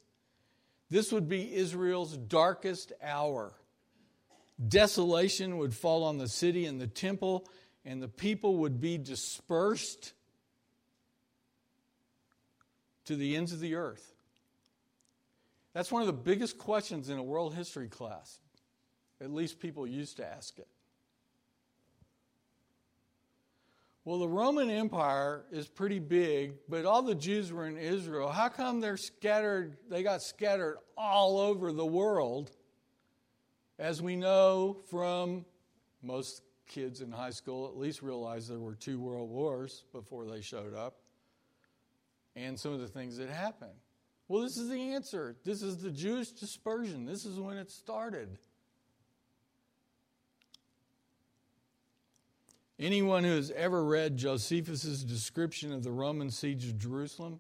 This 0.90 1.12
would 1.14 1.30
be 1.30 1.56
Israel's 1.56 2.18
darkest 2.18 2.92
hour. 3.02 3.54
Desolation 4.68 5.58
would 5.58 5.74
fall 5.74 6.04
on 6.04 6.18
the 6.18 6.28
city 6.28 6.66
and 6.66 6.80
the 6.80 6.88
temple, 6.88 7.48
and 7.84 8.02
the 8.02 8.08
people 8.08 8.58
would 8.58 8.80
be 8.80 8.98
dispersed 8.98 10.14
to 13.06 13.16
the 13.16 13.36
ends 13.36 13.52
of 13.54 13.60
the 13.60 13.76
earth. 13.76 14.14
That's 15.74 15.92
one 15.92 16.02
of 16.02 16.08
the 16.08 16.14
biggest 16.14 16.58
questions 16.58 17.10
in 17.10 17.18
a 17.18 17.24
world 17.24 17.56
history 17.56 17.88
class. 17.88 18.40
At 19.20 19.32
least 19.32 19.60
people 19.60 19.88
used 19.88 20.18
to 20.18 20.26
ask 20.26 20.60
it. 20.60 20.68
Well, 24.04 24.18
the 24.18 24.28
Roman 24.28 24.72
Empire 24.72 25.44
is 25.52 25.68
pretty 25.68 26.00
big, 26.00 26.54
but 26.68 26.86
all 26.86 27.04
the 27.04 27.14
Jews 27.14 27.54
were 27.54 27.68
in 27.68 27.78
Israel. 27.78 28.30
How 28.30 28.50
come 28.50 28.80
they're 28.80 28.98
scattered? 28.98 29.78
They 29.90 30.02
got 30.02 30.24
scattered 30.24 30.78
all 30.98 31.40
over 31.40 31.72
the 31.72 31.86
world. 31.86 32.52
As 33.82 34.00
we 34.00 34.16
know 34.16 34.78
from 34.92 35.44
most 36.04 36.44
kids 36.68 37.02
in 37.02 37.12
high 37.12 37.32
school, 37.32 37.66
at 37.66 37.76
least 37.76 38.04
realize 38.04 38.48
there 38.48 38.60
were 38.60 38.76
two 38.76 39.00
world 39.00 39.32
wars 39.32 39.86
before 39.92 40.24
they 40.24 40.40
showed 40.40 40.76
up, 40.76 41.00
and 42.36 42.60
some 42.60 42.74
of 42.74 42.80
the 42.80 42.88
things 42.88 43.18
that 43.18 43.28
happened. 43.28 43.74
Well, 44.28 44.44
this 44.44 44.56
is 44.56 44.70
the 44.70 44.94
answer. 44.94 45.36
This 45.44 45.64
is 45.64 45.78
the 45.78 45.90
Jewish 45.90 46.30
dispersion. 46.30 47.08
This 47.08 47.26
is 47.26 47.40
when 47.40 47.58
it 47.58 47.72
started. 47.72 48.38
Anyone 52.78 53.24
who 53.24 53.36
has 53.36 53.50
ever 53.50 53.84
read 53.84 54.16
Josephus' 54.16 55.02
description 55.02 55.74
of 55.74 55.84
the 55.84 55.92
Roman 55.92 56.30
siege 56.30 56.66
of 56.66 56.78
Jerusalem, 56.78 57.40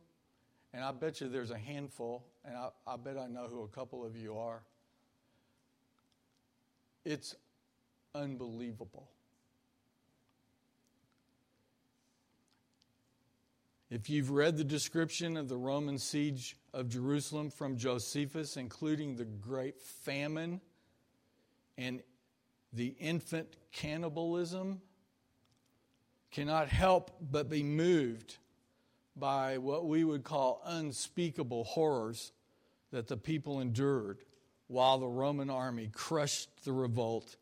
and 0.73 0.83
I 0.83 0.91
bet 0.91 1.21
you 1.21 1.29
there's 1.29 1.51
a 1.51 1.57
handful, 1.59 2.25
and 2.43 2.57
I, 2.57 2.69
I 2.87 2.97
bet 2.97 3.15
I 3.15 3.27
know 3.27 3.45
who 3.47 3.61
a 3.61 3.67
couple 3.67 4.03
of 4.03 4.17
you 4.17 4.39
are, 4.39 4.63
it's 7.05 7.35
unbelievable. 8.13 9.09
If 13.89 14.09
you've 14.09 14.31
read 14.31 14.55
the 14.55 14.63
description 14.63 15.35
of 15.35 15.49
the 15.49 15.57
Roman 15.57 15.97
siege 15.97 16.55
of 16.73 16.87
Jerusalem 16.87 17.49
from 17.49 17.77
Josephus, 17.77 18.55
including 18.55 19.15
the 19.15 19.25
great 19.25 19.81
famine 19.81 20.61
and 21.77 22.01
the 22.71 22.95
infant 22.99 23.57
cannibalism 23.73 24.81
cannot 26.31 26.69
help 26.69 27.11
but 27.19 27.49
be 27.49 27.63
moved 27.63 28.37
by 29.17 29.57
what 29.57 29.85
we 29.85 30.05
would 30.05 30.23
call 30.23 30.61
unspeakable 30.65 31.65
horrors 31.65 32.31
that 32.91 33.07
the 33.07 33.17
people 33.17 33.59
endured 33.59 34.19
while 34.71 34.99
the 34.99 35.07
Roman 35.07 35.49
army 35.49 35.89
crushed 35.93 36.63
the 36.63 36.71
revolt 36.71 37.35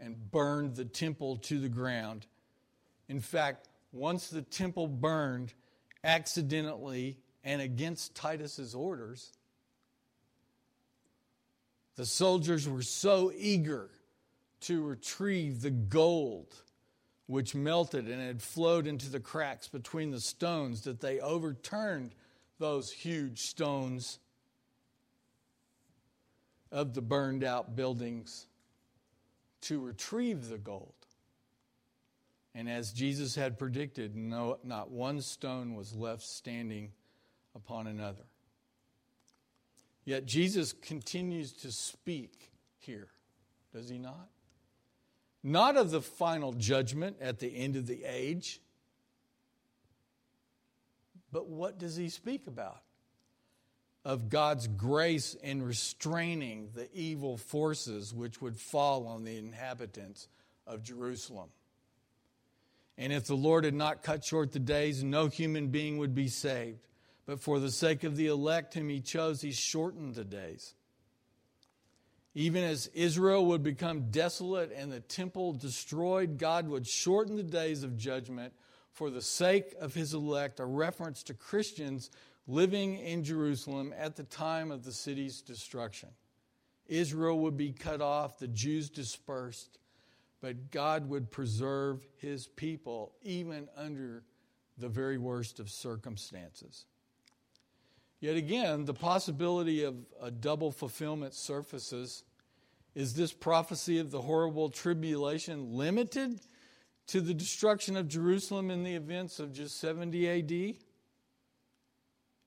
and 0.00 0.30
burned 0.32 0.74
the 0.74 0.84
temple 0.84 1.36
to 1.36 1.60
the 1.60 1.68
ground. 1.68 2.26
In 3.08 3.20
fact, 3.20 3.68
once 3.92 4.28
the 4.28 4.42
temple 4.42 4.88
burned 4.88 5.54
accidentally 6.02 7.18
and 7.44 7.62
against 7.62 8.16
Titus's 8.16 8.74
orders, 8.74 9.32
the 11.94 12.04
soldiers 12.04 12.68
were 12.68 12.82
so 12.82 13.30
eager 13.36 13.88
to 14.62 14.82
retrieve 14.82 15.60
the 15.60 15.70
gold 15.70 16.52
which 17.26 17.54
melted 17.54 18.08
and 18.08 18.20
had 18.20 18.42
flowed 18.42 18.88
into 18.88 19.08
the 19.08 19.20
cracks 19.20 19.68
between 19.68 20.10
the 20.10 20.20
stones, 20.20 20.82
that 20.82 21.00
they 21.00 21.20
overturned 21.20 22.12
those 22.58 22.90
huge 22.90 23.42
stones 23.42 24.18
of 26.72 26.94
the 26.94 27.02
burned 27.02 27.44
out 27.44 27.76
buildings 27.76 28.46
to 29.62 29.80
retrieve 29.80 30.48
the 30.48 30.58
gold. 30.58 30.94
And 32.54 32.68
as 32.68 32.92
Jesus 32.92 33.36
had 33.36 33.58
predicted, 33.58 34.16
no, 34.16 34.58
not 34.64 34.90
one 34.90 35.20
stone 35.20 35.74
was 35.74 35.94
left 35.94 36.22
standing 36.22 36.90
upon 37.54 37.86
another. 37.86 38.24
Yet 40.04 40.26
Jesus 40.26 40.72
continues 40.72 41.52
to 41.52 41.70
speak 41.70 42.50
here, 42.78 43.08
does 43.72 43.88
he 43.88 43.98
not? 43.98 44.28
not 45.42 45.76
of 45.76 45.90
the 45.90 46.00
final 46.00 46.52
judgment 46.52 47.16
at 47.20 47.38
the 47.38 47.48
end 47.48 47.76
of 47.76 47.86
the 47.86 48.04
age. 48.04 48.60
But 51.32 51.48
what 51.48 51.78
does 51.78 51.96
he 51.96 52.08
speak 52.08 52.46
about? 52.46 52.82
Of 54.04 54.28
God's 54.28 54.66
grace 54.66 55.34
in 55.34 55.62
restraining 55.62 56.70
the 56.74 56.88
evil 56.92 57.36
forces 57.36 58.12
which 58.12 58.40
would 58.40 58.56
fall 58.56 59.06
on 59.06 59.24
the 59.24 59.38
inhabitants 59.38 60.26
of 60.66 60.82
Jerusalem. 60.82 61.50
And 62.98 63.12
if 63.12 63.26
the 63.26 63.36
Lord 63.36 63.64
had 63.64 63.74
not 63.74 64.02
cut 64.02 64.24
short 64.24 64.52
the 64.52 64.58
days, 64.58 65.04
no 65.04 65.28
human 65.28 65.68
being 65.68 65.98
would 65.98 66.14
be 66.14 66.28
saved. 66.28 66.80
But 67.26 67.40
for 67.40 67.60
the 67.60 67.70
sake 67.70 68.04
of 68.04 68.16
the 68.16 68.26
elect 68.26 68.74
whom 68.74 68.88
he 68.88 69.00
chose, 69.00 69.40
he 69.40 69.52
shortened 69.52 70.16
the 70.16 70.24
days. 70.24 70.74
Even 72.34 72.64
as 72.64 72.88
Israel 72.88 73.46
would 73.46 73.62
become 73.62 74.10
desolate 74.10 74.72
and 74.72 74.90
the 74.90 75.00
temple 75.00 75.52
destroyed, 75.52 76.38
God 76.38 76.66
would 76.66 76.86
shorten 76.86 77.36
the 77.36 77.42
days 77.42 77.82
of 77.82 77.96
judgment 77.96 78.54
for 78.92 79.10
the 79.10 79.22
sake 79.22 79.74
of 79.80 79.94
his 79.94 80.14
elect, 80.14 80.60
a 80.60 80.64
reference 80.64 81.22
to 81.24 81.34
Christians 81.34 82.10
living 82.46 82.98
in 82.98 83.24
Jerusalem 83.24 83.94
at 83.96 84.16
the 84.16 84.24
time 84.24 84.70
of 84.70 84.84
the 84.84 84.92
city's 84.92 85.40
destruction. 85.40 86.10
Israel 86.86 87.38
would 87.40 87.56
be 87.56 87.72
cut 87.72 88.00
off, 88.00 88.38
the 88.38 88.48
Jews 88.48 88.90
dispersed, 88.90 89.78
but 90.40 90.70
God 90.70 91.08
would 91.08 91.30
preserve 91.30 92.06
his 92.16 92.48
people 92.48 93.12
even 93.22 93.68
under 93.76 94.24
the 94.78 94.88
very 94.88 95.18
worst 95.18 95.60
of 95.60 95.70
circumstances. 95.70 96.86
Yet 98.20 98.36
again, 98.36 98.84
the 98.84 98.94
possibility 98.94 99.84
of 99.84 99.96
a 100.20 100.30
double 100.30 100.70
fulfillment 100.70 101.34
surfaces. 101.34 102.24
Is 102.94 103.14
this 103.14 103.32
prophecy 103.32 103.98
of 103.98 104.10
the 104.10 104.20
horrible 104.20 104.68
tribulation 104.68 105.72
limited 105.72 106.40
to 107.08 107.20
the 107.20 107.34
destruction 107.34 107.96
of 107.96 108.06
Jerusalem 108.06 108.70
in 108.70 108.84
the 108.84 108.94
events 108.94 109.40
of 109.40 109.52
just 109.52 109.80
70 109.80 110.28
AD? 110.28 110.76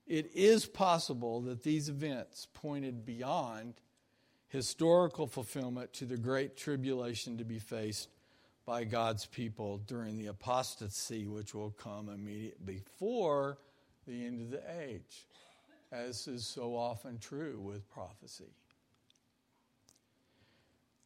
It 0.06 0.30
is 0.34 0.66
possible 0.66 1.40
that 1.42 1.62
these 1.62 1.88
events 1.88 2.46
pointed 2.54 3.04
beyond 3.04 3.74
historical 4.48 5.26
fulfillment 5.26 5.92
to 5.94 6.04
the 6.04 6.16
great 6.16 6.56
tribulation 6.56 7.38
to 7.38 7.44
be 7.44 7.58
faced 7.58 8.08
by 8.64 8.84
God's 8.84 9.26
people 9.26 9.78
during 9.78 10.16
the 10.16 10.26
apostasy, 10.26 11.26
which 11.26 11.54
will 11.54 11.70
come 11.70 12.08
immediately 12.08 12.82
before 12.82 13.58
the 14.06 14.24
end 14.26 14.40
of 14.40 14.50
the 14.50 14.62
age 14.80 15.26
as 15.92 16.26
is 16.26 16.46
so 16.46 16.76
often 16.76 17.18
true 17.18 17.58
with 17.60 17.88
prophecy. 17.88 18.52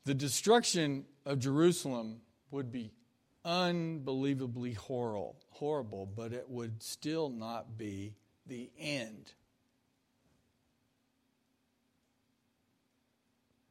The 0.04 0.14
destruction 0.14 1.04
of 1.26 1.38
Jerusalem 1.38 2.20
would 2.50 2.72
be 2.72 2.92
unbelievably 3.44 4.74
horrible, 4.74 5.36
horrible, 5.50 6.06
but 6.06 6.32
it 6.32 6.48
would 6.48 6.82
still 6.82 7.28
not 7.28 7.78
be 7.78 8.14
the 8.50 8.68
end. 8.78 9.32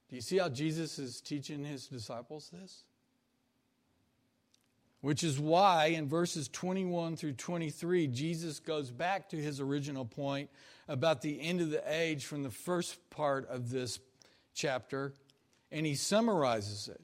Do 0.09 0.15
you 0.15 0.21
see 0.21 0.39
how 0.39 0.49
Jesus 0.49 0.97
is 0.97 1.21
teaching 1.21 1.63
his 1.63 1.85
disciples 1.85 2.49
this? 2.51 2.83
Which 5.01 5.23
is 5.23 5.39
why 5.39 5.87
in 5.87 6.07
verses 6.07 6.47
21 6.47 7.17
through 7.17 7.33
23, 7.33 8.07
Jesus 8.07 8.59
goes 8.59 8.89
back 8.89 9.29
to 9.29 9.37
his 9.37 9.59
original 9.59 10.05
point 10.05 10.49
about 10.87 11.21
the 11.21 11.39
end 11.39 11.61
of 11.61 11.69
the 11.69 11.83
age 11.85 12.25
from 12.25 12.43
the 12.43 12.49
first 12.49 12.97
part 13.09 13.47
of 13.49 13.69
this 13.69 13.99
chapter, 14.53 15.13
and 15.71 15.85
he 15.85 15.93
summarizes 15.93 16.87
it. 16.87 17.01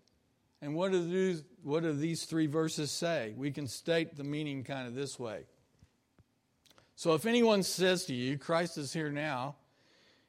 And 0.61 0.75
what 0.75 0.91
do, 0.91 1.07
these, 1.07 1.43
what 1.61 1.83
do 1.83 1.93
these 1.93 2.25
three 2.25 2.47
verses 2.47 2.89
say? 2.89 3.33
We 3.37 3.51
can 3.51 3.67
state 3.67 4.15
the 4.15 4.23
meaning 4.23 4.63
kind 4.63 4.87
of 4.87 4.95
this 4.95 5.19
way. 5.19 5.43
So 6.95 7.13
if 7.13 7.25
anyone 7.25 7.63
says 7.63 8.05
to 8.05 8.13
you, 8.13 8.37
Christ 8.37 8.77
is 8.77 8.93
here 8.93 9.11
now, 9.11 9.55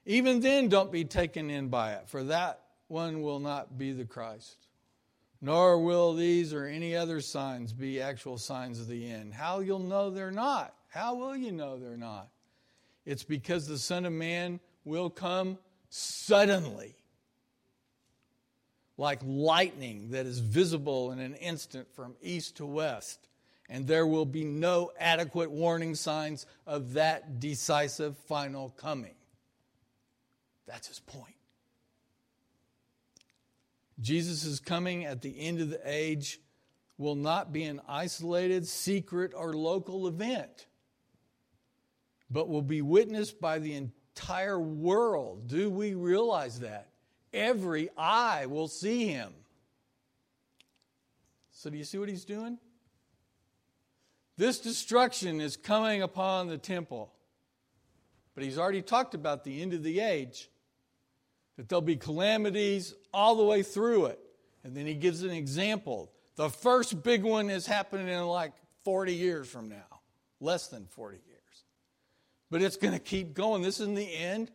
even 0.05 0.41
then 0.41 0.69
don't 0.69 0.93
be 0.93 1.05
taken 1.05 1.51
in 1.51 1.69
by 1.69 1.93
it, 1.93 2.09
for 2.09 2.25
that 2.25 2.61
one 2.89 3.23
will 3.23 3.41
not 3.41 3.79
be 3.79 3.93
the 3.93 4.05
Christ 4.05 4.67
nor 5.41 5.79
will 5.79 6.15
these 6.15 6.53
or 6.53 6.67
any 6.67 6.97
other 6.97 7.21
signs 7.21 7.73
be 7.73 8.01
actual 8.01 8.39
signs 8.39 8.81
of 8.81 8.89
the 8.89 9.09
end. 9.09 9.35
How 9.35 9.61
you'll 9.61 9.79
know 9.79 10.11
they're 10.11 10.31
not? 10.31 10.75
How 10.89 11.15
will 11.15 11.37
you 11.37 11.53
know 11.53 11.79
they're 11.79 11.97
not? 11.97 12.29
It's 13.05 13.25
because 13.25 13.67
the 13.67 13.79
Son 13.79 14.07
of 14.07 14.13
Man 14.13 14.61
will 14.85 15.11
come 15.11 15.59
suddenly, 15.89 16.97
like 18.97 19.21
lightning 19.25 20.11
that 20.11 20.27
is 20.27 20.39
visible 20.39 21.13
in 21.13 21.19
an 21.19 21.35
instant 21.35 21.95
from 21.95 22.17
east 22.23 22.57
to 22.57 22.67
west. 22.67 23.29
And 23.69 23.87
there 23.87 24.07
will 24.07 24.27
be 24.27 24.45
no 24.45 24.93
adequate 24.99 25.51
warning 25.51 25.95
signs 25.95 26.47
of 26.67 26.95
that 26.95 27.41
decisive 27.41 28.17
final 28.17 28.71
coming. 28.71 29.15
That's 30.67 30.89
his 30.89 31.01
point. 31.01 31.35
Jesus' 34.01 34.61
coming 34.61 35.05
at 35.05 35.23
the 35.23 35.41
end 35.41 35.61
of 35.61 35.71
the 35.71 35.81
age 35.85 36.41
will 36.99 37.15
not 37.15 37.53
be 37.53 37.65
an 37.65 37.81
isolated, 37.89 38.67
secret, 38.67 39.33
or 39.35 39.55
local 39.55 40.07
event, 40.07 40.67
but 42.31 42.49
will 42.49 42.63
be 42.63 42.83
witnessed 42.83 43.41
by 43.41 43.59
the 43.59 43.75
entire 43.75 44.61
world. 44.61 45.49
Do 45.49 45.71
we 45.71 45.95
realize 45.95 46.61
that? 46.61 46.89
Every 47.33 47.91
eye 47.97 48.47
will 48.47 48.69
see 48.69 49.09
him. 49.09 49.33
So, 51.53 51.71
do 51.71 51.77
you 51.77 51.85
see 51.85 51.99
what 51.99 52.09
he's 52.09 52.25
doing? 52.25 52.59
This 54.37 54.59
destruction 54.59 55.41
is 55.41 55.57
coming 55.57 56.03
upon 56.03 56.49
the 56.49 56.59
temple. 56.59 57.13
But 58.35 58.45
he's 58.45 58.59
already 58.59 58.83
talked 58.83 59.15
about 59.15 59.45
the 59.45 59.63
end 59.63 59.73
of 59.73 59.83
the 59.83 60.01
age 60.01 60.51
that 61.57 61.69
there'll 61.69 61.81
be 61.81 61.97
calamities 61.97 62.95
all 63.13 63.37
the 63.37 63.45
way 63.45 63.63
through 63.63 64.07
it. 64.07 64.21
And 64.63 64.77
then 64.77 64.87
he 64.87 64.95
gives 64.95 65.23
an 65.23 65.31
example. 65.31 66.13
The 66.37 66.51
first 66.51 67.03
big 67.03 67.23
one 67.23 67.49
is 67.49 67.67
happening 67.67 68.09
in 68.09 68.27
like 68.27 68.53
40 68.85 69.15
years 69.15 69.49
from 69.49 69.71
now, 69.71 70.01
less 70.39 70.69
than 70.69 70.87
40 70.87 71.17
years. 71.17 71.65
but 72.51 72.63
it's 72.63 72.77
going 72.77 72.93
to 72.93 73.01
keep 73.01 73.35
going. 73.35 73.63
This 73.63 73.81
isn't 73.81 73.95
the 73.95 74.15
end. 74.15 74.51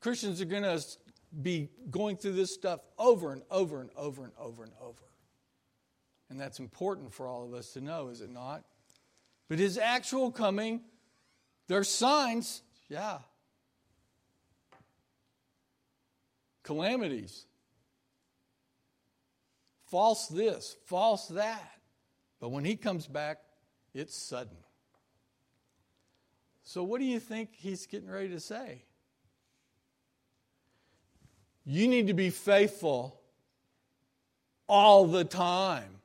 Christians 0.00 0.40
are 0.40 0.46
going 0.46 0.62
to 0.62 0.82
be 1.42 1.68
going 1.90 2.16
through 2.16 2.32
this 2.32 2.54
stuff 2.54 2.80
over 2.98 3.32
and 3.32 3.42
over 3.50 3.80
and 3.80 3.90
over 3.96 4.24
and 4.24 4.32
over 4.38 4.64
and 4.64 4.72
over. 4.80 5.02
And 6.30 6.40
that's 6.40 6.58
important 6.58 7.12
for 7.12 7.26
all 7.26 7.44
of 7.44 7.54
us 7.54 7.72
to 7.72 7.80
know, 7.80 8.08
is 8.08 8.20
it 8.20 8.30
not? 8.30 8.64
But 9.48 9.58
his 9.58 9.78
actual 9.78 10.30
coming, 10.30 10.82
there's 11.66 11.88
signs, 11.88 12.62
yeah. 12.88 13.18
Calamities. 16.62 17.46
False 19.86 20.28
this, 20.28 20.76
false 20.84 21.28
that. 21.28 21.72
But 22.40 22.50
when 22.50 22.64
he 22.64 22.76
comes 22.76 23.06
back, 23.06 23.38
it's 23.94 24.14
sudden. 24.14 24.56
So, 26.62 26.82
what 26.82 27.00
do 27.00 27.06
you 27.06 27.18
think 27.18 27.50
he's 27.54 27.86
getting 27.86 28.10
ready 28.10 28.28
to 28.28 28.40
say? 28.40 28.82
You 31.64 31.88
need 31.88 32.08
to 32.08 32.14
be 32.14 32.28
faithful 32.28 33.18
all 34.68 35.06
the 35.06 35.24
time. 35.24 36.00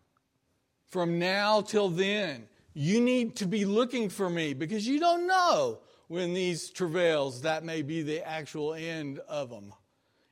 From 0.87 1.19
now 1.19 1.61
till 1.61 1.89
then, 1.89 2.47
you 2.73 3.01
need 3.01 3.35
to 3.37 3.45
be 3.45 3.65
looking 3.65 4.09
for 4.09 4.29
me 4.29 4.53
because 4.53 4.87
you 4.87 4.99
don't 4.99 5.27
know 5.27 5.79
when 6.07 6.33
these 6.33 6.69
travails, 6.69 7.41
that 7.41 7.63
may 7.63 7.81
be 7.81 8.01
the 8.01 8.27
actual 8.27 8.73
end 8.73 9.19
of 9.27 9.49
them, 9.49 9.73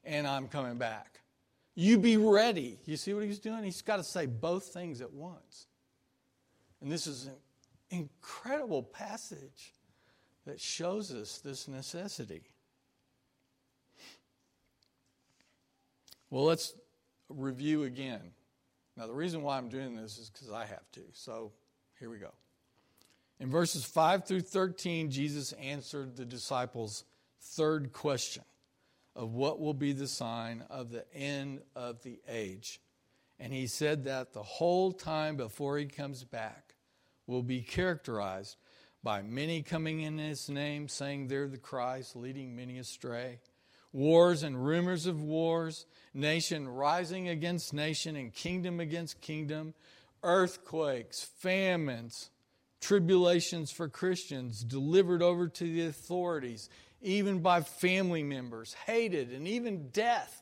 and 0.03 0.27
I'm 0.27 0.47
coming 0.47 0.77
back. 0.77 1.21
You 1.75 1.97
be 1.97 2.17
ready. 2.17 2.79
You 2.85 2.97
see 2.97 3.13
what 3.13 3.23
he's 3.23 3.39
doing? 3.39 3.63
He's 3.63 3.81
got 3.81 3.97
to 3.97 4.03
say 4.03 4.25
both 4.25 4.65
things 4.65 5.01
at 5.01 5.13
once. 5.13 5.67
And 6.81 6.91
this 6.91 7.07
is 7.07 7.27
an 7.27 7.33
incredible 7.89 8.83
passage 8.83 9.73
that 10.45 10.59
shows 10.59 11.13
us 11.13 11.37
this 11.39 11.67
necessity. 11.67 12.43
Well, 16.29 16.45
let's 16.45 16.73
review 17.29 17.83
again. 17.83 18.31
Now, 18.97 19.07
the 19.07 19.13
reason 19.13 19.41
why 19.41 19.57
I'm 19.57 19.69
doing 19.69 19.95
this 19.95 20.17
is 20.17 20.29
because 20.29 20.51
I 20.51 20.65
have 20.65 20.91
to. 20.93 21.01
So 21.13 21.51
here 22.01 22.09
we 22.09 22.17
go. 22.17 22.33
In 23.39 23.51
verses 23.51 23.85
5 23.85 24.25
through 24.25 24.41
13, 24.41 25.11
Jesus 25.11 25.53
answered 25.53 26.15
the 26.15 26.25
disciples' 26.25 27.03
third 27.39 27.93
question 27.93 28.43
of 29.15 29.35
what 29.35 29.59
will 29.59 29.75
be 29.75 29.93
the 29.93 30.07
sign 30.07 30.63
of 30.71 30.89
the 30.89 31.05
end 31.13 31.61
of 31.75 32.01
the 32.01 32.19
age. 32.27 32.81
And 33.39 33.53
he 33.53 33.67
said 33.67 34.05
that 34.05 34.33
the 34.33 34.41
whole 34.41 34.91
time 34.91 35.37
before 35.37 35.77
he 35.77 35.85
comes 35.85 36.23
back 36.23 36.73
will 37.27 37.43
be 37.43 37.61
characterized 37.61 38.57
by 39.03 39.21
many 39.21 39.61
coming 39.61 40.01
in 40.01 40.17
his 40.17 40.49
name, 40.49 40.87
saying 40.87 41.27
they're 41.27 41.47
the 41.47 41.57
Christ, 41.59 42.15
leading 42.15 42.55
many 42.55 42.79
astray. 42.79 43.39
Wars 43.93 44.41
and 44.41 44.65
rumors 44.65 45.05
of 45.05 45.21
wars, 45.21 45.85
nation 46.15 46.67
rising 46.67 47.29
against 47.29 47.75
nation 47.75 48.15
and 48.15 48.33
kingdom 48.33 48.79
against 48.79 49.21
kingdom, 49.21 49.75
earthquakes, 50.23 51.23
famines, 51.39 52.29
tribulations 52.79 53.71
for 53.71 53.87
Christians, 53.87 54.63
delivered 54.63 55.21
over 55.21 55.47
to 55.47 55.63
the 55.63 55.85
authorities, 55.85 56.69
even 57.01 57.39
by 57.39 57.61
family 57.61 58.23
members, 58.23 58.73
hated, 58.85 59.31
and 59.31 59.47
even 59.47 59.89
death. 59.89 60.41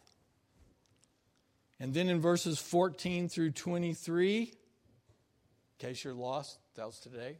And 1.79 1.93
then 1.93 2.09
in 2.09 2.19
verses 2.19 2.59
14 2.59 3.29
through 3.29 3.51
23, 3.51 4.41
in 4.41 4.47
case 5.77 6.03
you're 6.03 6.13
lost, 6.13 6.59
that 6.75 6.85
was 6.85 6.99
today. 6.99 7.37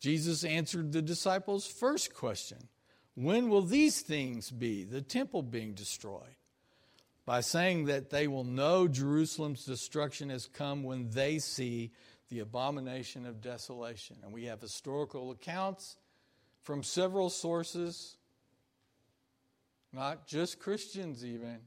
Jesus 0.00 0.44
answered 0.44 0.92
the 0.92 1.02
disciples' 1.02 1.66
first 1.66 2.14
question 2.14 2.68
When 3.14 3.48
will 3.48 3.62
these 3.62 4.02
things 4.02 4.50
be, 4.50 4.84
the 4.84 5.02
temple 5.02 5.42
being 5.42 5.72
destroyed? 5.72 6.36
By 7.26 7.40
saying 7.40 7.86
that 7.86 8.10
they 8.10 8.28
will 8.28 8.44
know 8.44 8.86
Jerusalem's 8.86 9.64
destruction 9.64 10.30
has 10.30 10.46
come 10.46 10.84
when 10.84 11.10
they 11.10 11.40
see 11.40 11.90
the 12.28 12.38
abomination 12.38 13.26
of 13.26 13.40
desolation. 13.40 14.16
And 14.22 14.32
we 14.32 14.44
have 14.44 14.60
historical 14.60 15.32
accounts 15.32 15.96
from 16.62 16.84
several 16.84 17.28
sources, 17.28 18.16
not 19.92 20.28
just 20.28 20.60
Christians 20.60 21.24
even, 21.24 21.58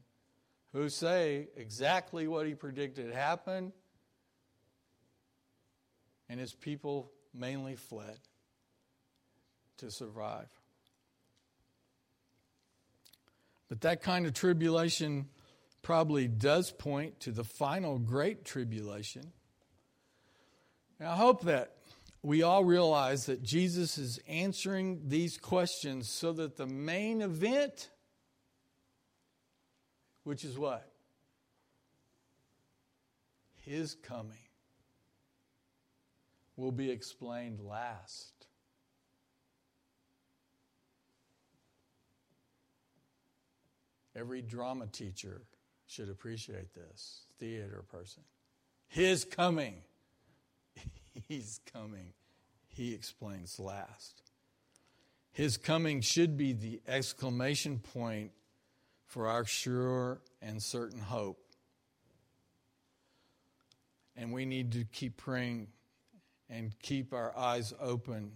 who 0.71 0.87
say 0.87 1.49
exactly 1.57 2.27
what 2.27 2.47
he 2.47 2.53
predicted 2.53 3.13
happened, 3.13 3.73
and 6.29 6.39
his 6.39 6.53
people 6.53 7.11
mainly 7.33 7.75
fled 7.75 8.19
to 9.77 9.91
survive. 9.91 10.47
But 13.67 13.81
that 13.81 14.01
kind 14.01 14.25
of 14.25 14.33
tribulation 14.33 15.27
probably 15.81 16.27
does 16.27 16.71
point 16.71 17.19
to 17.21 17.31
the 17.31 17.43
final 17.43 17.97
great 17.97 18.45
tribulation. 18.45 19.31
I 20.99 21.15
hope 21.15 21.43
that 21.43 21.75
we 22.21 22.43
all 22.43 22.65
realize 22.65 23.27
that 23.27 23.41
Jesus 23.41 23.97
is 23.97 24.19
answering 24.27 25.03
these 25.07 25.37
questions 25.37 26.09
so 26.09 26.33
that 26.33 26.57
the 26.57 26.67
main 26.67 27.21
event, 27.21 27.89
which 30.23 30.43
is 30.43 30.57
what? 30.57 30.91
His 33.61 33.95
coming, 33.95 34.35
will 36.57 36.73
be 36.73 36.91
explained 36.91 37.61
last. 37.61 38.33
Every 44.13 44.41
drama 44.41 44.87
teacher 44.87 45.43
should 45.89 46.09
appreciate 46.09 46.73
this, 46.75 47.21
theater 47.39 47.83
person. 47.91 48.21
His 48.87 49.25
coming. 49.25 49.81
He's 51.27 51.59
coming. 51.73 52.13
He 52.67 52.93
explains 52.93 53.59
last. 53.59 54.21
His 55.31 55.57
coming 55.57 56.01
should 56.01 56.37
be 56.37 56.53
the 56.53 56.79
exclamation 56.87 57.79
point 57.79 58.31
for 59.07 59.27
our 59.27 59.45
sure 59.45 60.21
and 60.43 60.61
certain 60.61 60.99
hope. 60.99 61.39
And 64.15 64.31
we 64.31 64.45
need 64.45 64.73
to 64.73 64.83
keep 64.83 65.17
praying 65.17 65.69
and 66.51 66.77
keep 66.83 67.15
our 67.15 67.35
eyes 67.35 67.73
open. 67.79 68.33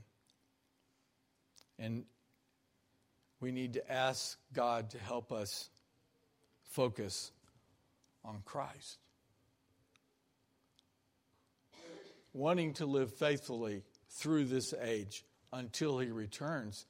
And 1.78 2.06
we 3.40 3.52
need 3.52 3.74
to 3.74 3.92
ask 3.92 4.40
God 4.54 4.90
to 4.92 4.98
help 4.98 5.32
us 5.32 5.70
focus 6.64 7.32
on 8.24 8.42
Christ. 8.46 8.98
Wanting 12.34 12.74
to 12.76 12.86
live 12.86 13.14
faithfully 13.14 13.84
through 14.10 14.46
this 14.46 14.74
age 14.82 15.24
until 15.52 16.00
he 16.00 16.10
returns 16.10 16.86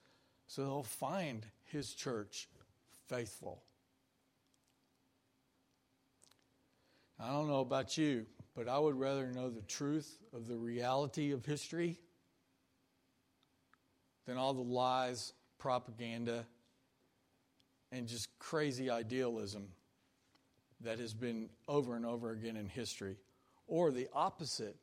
so 0.47 0.61
they'll 0.61 0.83
find 0.83 1.45
his 1.63 1.93
church 1.93 2.47
faithful. 3.07 3.63
I 7.19 7.29
don't 7.29 7.47
know 7.47 7.61
about 7.61 7.97
you, 7.97 8.25
but 8.55 8.67
I 8.67 8.77
would 8.77 8.95
rather 8.95 9.31
know 9.31 9.49
the 9.49 9.61
truth 9.61 10.19
of 10.31 10.47
the 10.47 10.57
reality 10.57 11.31
of 11.31 11.45
history 11.45 11.99
than 14.25 14.37
all 14.37 14.53
the 14.53 14.61
lies, 14.61 15.33
propaganda, 15.57 16.45
and 17.91 18.07
just 18.07 18.27
crazy 18.39 18.89
idealism 18.89 19.69
that 20.83 20.99
has 20.99 21.13
been 21.13 21.49
over 21.67 21.95
and 21.95 22.05
over 22.05 22.31
again 22.31 22.57
in 22.57 22.67
history. 22.67 23.17
Or 23.67 23.91
the 23.91 24.07
opposite. 24.13 24.75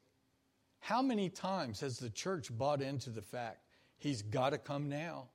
How 0.80 1.02
many 1.02 1.28
times 1.28 1.80
has 1.80 1.98
the 1.98 2.10
church 2.10 2.48
bought 2.56 2.80
into 2.80 3.10
the 3.10 3.22
fact 3.22 3.58
he's 3.98 4.22
got 4.22 4.50
to 4.50 4.58
come 4.58 4.88
now? 4.88 5.28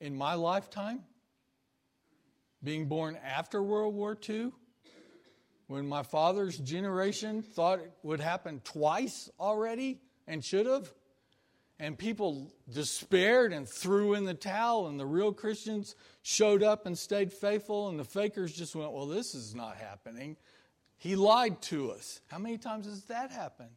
In 0.00 0.16
my 0.16 0.34
lifetime, 0.34 1.00
being 2.62 2.86
born 2.86 3.18
after 3.24 3.62
World 3.62 3.94
War 3.94 4.16
II, 4.28 4.52
when 5.66 5.86
my 5.86 6.02
father's 6.02 6.58
generation 6.58 7.42
thought 7.42 7.78
it 7.78 7.92
would 8.02 8.20
happen 8.20 8.60
twice 8.64 9.30
already 9.40 10.00
and 10.26 10.44
should 10.44 10.66
have, 10.66 10.92
and 11.80 11.96
people 11.96 12.52
despaired 12.72 13.52
and 13.52 13.68
threw 13.68 14.14
in 14.14 14.24
the 14.24 14.34
towel, 14.34 14.88
and 14.88 14.98
the 14.98 15.06
real 15.06 15.32
Christians 15.32 15.94
showed 16.22 16.62
up 16.62 16.86
and 16.86 16.98
stayed 16.98 17.32
faithful, 17.32 17.88
and 17.88 17.98
the 17.98 18.04
fakers 18.04 18.52
just 18.52 18.74
went, 18.74 18.92
Well, 18.92 19.06
this 19.06 19.34
is 19.34 19.54
not 19.54 19.76
happening. 19.76 20.36
He 20.96 21.14
lied 21.14 21.62
to 21.62 21.92
us. 21.92 22.20
How 22.26 22.38
many 22.38 22.58
times 22.58 22.86
has 22.86 23.04
that 23.04 23.30
happened? 23.30 23.70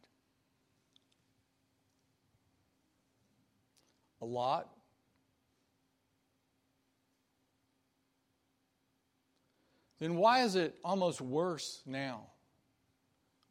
A 4.21 4.25
lot. 4.25 4.69
Then 9.99 10.15
why 10.15 10.41
is 10.41 10.55
it 10.55 10.75
almost 10.83 11.21
worse 11.21 11.83
now 11.85 12.23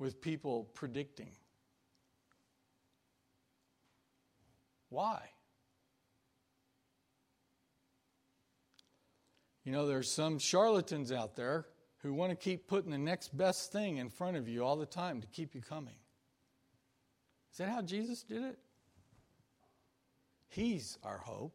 with 0.00 0.20
people 0.20 0.68
predicting? 0.74 1.30
Why? 4.90 5.20
You 9.64 9.72
know, 9.72 9.86
there's 9.86 10.10
some 10.10 10.38
charlatans 10.38 11.12
out 11.12 11.36
there 11.36 11.66
who 11.98 12.12
want 12.12 12.30
to 12.30 12.36
keep 12.36 12.66
putting 12.66 12.90
the 12.90 12.98
next 12.98 13.36
best 13.36 13.72
thing 13.72 13.98
in 13.98 14.08
front 14.08 14.36
of 14.36 14.48
you 14.48 14.64
all 14.64 14.76
the 14.76 14.86
time 14.86 15.20
to 15.20 15.26
keep 15.28 15.54
you 15.54 15.60
coming. 15.60 15.94
Is 17.52 17.58
that 17.58 17.68
how 17.68 17.82
Jesus 17.82 18.22
did 18.22 18.42
it? 18.42 18.58
He's 20.48 20.98
our 21.04 21.18
hope. 21.18 21.54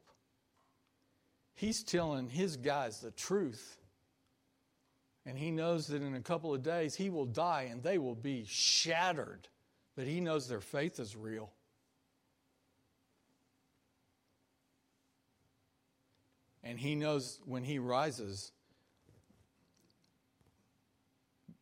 He's 1.55 1.83
telling 1.83 2.29
his 2.29 2.57
guys 2.57 2.99
the 2.99 3.11
truth. 3.11 3.77
And 5.25 5.37
he 5.37 5.51
knows 5.51 5.87
that 5.87 6.01
in 6.01 6.15
a 6.15 6.21
couple 6.21 6.53
of 6.53 6.61
days 6.61 6.95
he 6.95 7.09
will 7.09 7.25
die 7.25 7.69
and 7.71 7.81
they 7.81 7.97
will 7.97 8.15
be 8.15 8.45
shattered. 8.47 9.47
But 9.95 10.05
he 10.05 10.19
knows 10.19 10.47
their 10.47 10.61
faith 10.61 10.99
is 10.99 11.15
real. 11.15 11.51
And 16.65 16.79
he 16.79 16.95
knows 16.95 17.39
when 17.45 17.63
he 17.63 17.77
rises, 17.77 18.51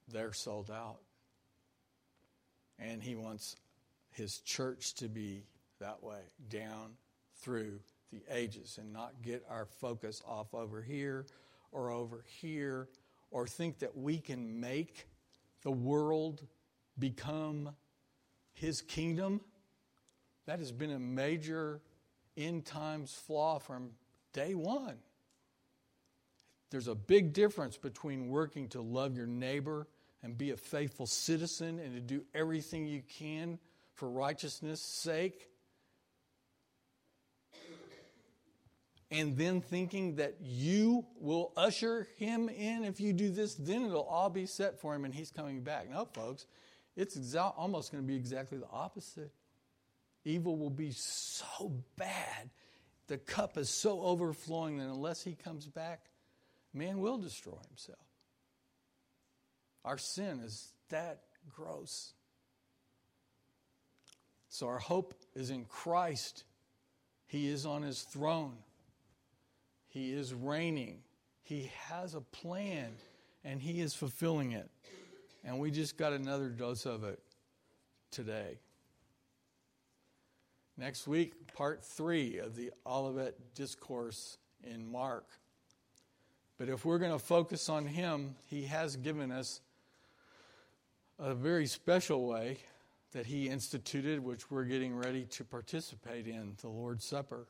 they're 0.08 0.32
sold 0.32 0.72
out. 0.72 0.99
And 2.80 3.04
he 3.04 3.16
wants 3.16 3.58
his 4.12 4.39
church 4.39 4.93
to 4.95 5.10
be 5.10 5.43
that 5.80 6.01
way, 6.01 6.22
down 6.49 6.93
through 7.41 7.80
the 8.12 8.22
ages, 8.32 8.78
and 8.80 8.93
not 8.93 9.22
get 9.22 9.45
our 9.49 9.66
focus 9.66 10.22
off 10.26 10.54
over 10.54 10.82
here 10.82 11.26
or 11.74 11.91
over 11.91 12.24
here, 12.39 12.88
or 13.30 13.45
think 13.45 13.80
that 13.80 13.97
we 13.97 14.20
can 14.20 14.62
make 14.62 15.08
the 15.64 15.72
world 15.72 16.43
become 16.97 17.72
his 18.54 18.82
kingdom. 18.82 19.41
That 20.45 20.60
has 20.60 20.72
been 20.72 20.91
a 20.91 20.99
major 20.99 21.82
end 22.38 22.66
times 22.66 23.14
flaw 23.14 23.60
from 23.60 23.91
day 24.34 24.54
one. 24.54 24.98
There's 26.72 26.88
a 26.88 26.96
big 26.96 27.34
difference 27.34 27.78
between 27.78 28.30
working 28.30 28.68
to 28.70 28.82
love 28.82 29.16
your 29.16 29.28
neighbor 29.28 29.88
and 30.24 30.38
be 30.38 30.52
a 30.52 30.58
faithful 30.58 31.06
citizen 31.06 31.80
and 31.80 31.94
to 31.94 32.02
do 32.02 32.24
everything 32.34 32.88
you 32.88 33.04
can 33.20 33.60
for 33.94 34.10
righteousness' 34.10 34.82
sake. 34.82 35.50
And 39.12 39.38
then 39.38 39.62
thinking 39.62 40.16
that 40.16 40.38
you 40.42 41.06
will 41.20 41.52
usher 41.56 42.08
him 42.18 42.50
in 42.50 42.84
if 42.84 43.00
you 43.00 43.14
do 43.14 43.30
this, 43.30 43.54
then 43.54 43.86
it'll 43.86 44.02
all 44.02 44.32
be 44.32 44.48
set 44.48 44.82
for 44.82 44.96
him 44.96 45.06
and 45.06 45.14
he's 45.14 45.30
coming 45.30 45.62
back. 45.62 45.88
No, 45.92 46.06
folks, 46.06 46.48
it's 46.96 47.16
exa- 47.16 47.54
almost 47.56 47.92
going 47.92 48.04
to 48.04 48.08
be 48.08 48.16
exactly 48.16 48.58
the 48.58 48.70
opposite. 48.72 49.32
Evil 50.26 50.58
will 50.58 50.72
be 50.72 50.92
so 50.92 51.74
bad, 51.96 52.50
the 53.08 53.18
cup 53.18 53.58
is 53.58 53.70
so 53.70 54.01
overflowing 54.01 54.78
that 54.78 54.88
unless 54.88 55.24
he 55.24 55.36
comes 55.36 55.68
back, 55.68 56.06
man 56.74 56.99
will 56.99 57.18
destroy 57.18 57.58
himself. 57.68 57.99
Our 59.84 59.97
sin 59.97 60.39
is 60.39 60.72
that 60.89 61.24
gross. 61.49 62.14
So 64.49 64.68
our 64.68 64.80
hope 64.80 65.14
is 65.36 65.49
in 65.49 65.66
Christ. 65.66 66.43
He 67.28 67.49
is 67.49 67.66
on 67.66 67.82
his 67.82 68.04
throne, 68.04 68.58
he 69.88 70.14
is 70.14 70.34
reigning, 70.34 70.99
he 71.41 71.72
has 71.88 72.14
a 72.14 72.22
plan, 72.22 72.91
and 73.43 73.60
he 73.60 73.82
is 73.82 73.95
fulfilling 73.95 74.51
it. 74.51 74.70
And 75.43 75.60
we 75.60 75.72
just 75.72 75.97
got 75.97 76.14
another 76.14 76.49
dose 76.49 76.86
of 76.86 77.04
it 77.04 77.20
today. 78.12 78.60
Next 80.78 81.07
week, 81.07 81.53
part 81.53 81.84
three 81.84 82.39
of 82.39 82.55
the 82.55 82.71
Olivet 82.86 83.53
Discourse 83.53 84.39
in 84.63 84.91
Mark. 84.91 85.28
But 86.57 86.67
if 86.67 86.84
we're 86.84 86.97
going 86.97 87.11
to 87.11 87.19
focus 87.19 87.69
on 87.69 87.86
him, 87.86 88.36
he 88.45 88.63
has 88.63 88.95
given 88.95 89.32
us 89.32 89.61
a 91.19 91.36
very 91.36 91.67
special 91.67 92.26
way 92.28 92.57
that 93.11 93.28
he 93.28 93.49
instituted, 93.49 94.19
which 94.19 94.49
we're 94.49 94.63
getting 94.63 94.95
ready 94.95 95.26
to 95.26 95.43
participate 95.43 96.28
in 96.28 96.55
the 96.61 96.69
Lord's 96.69 97.05
Supper. 97.05 97.45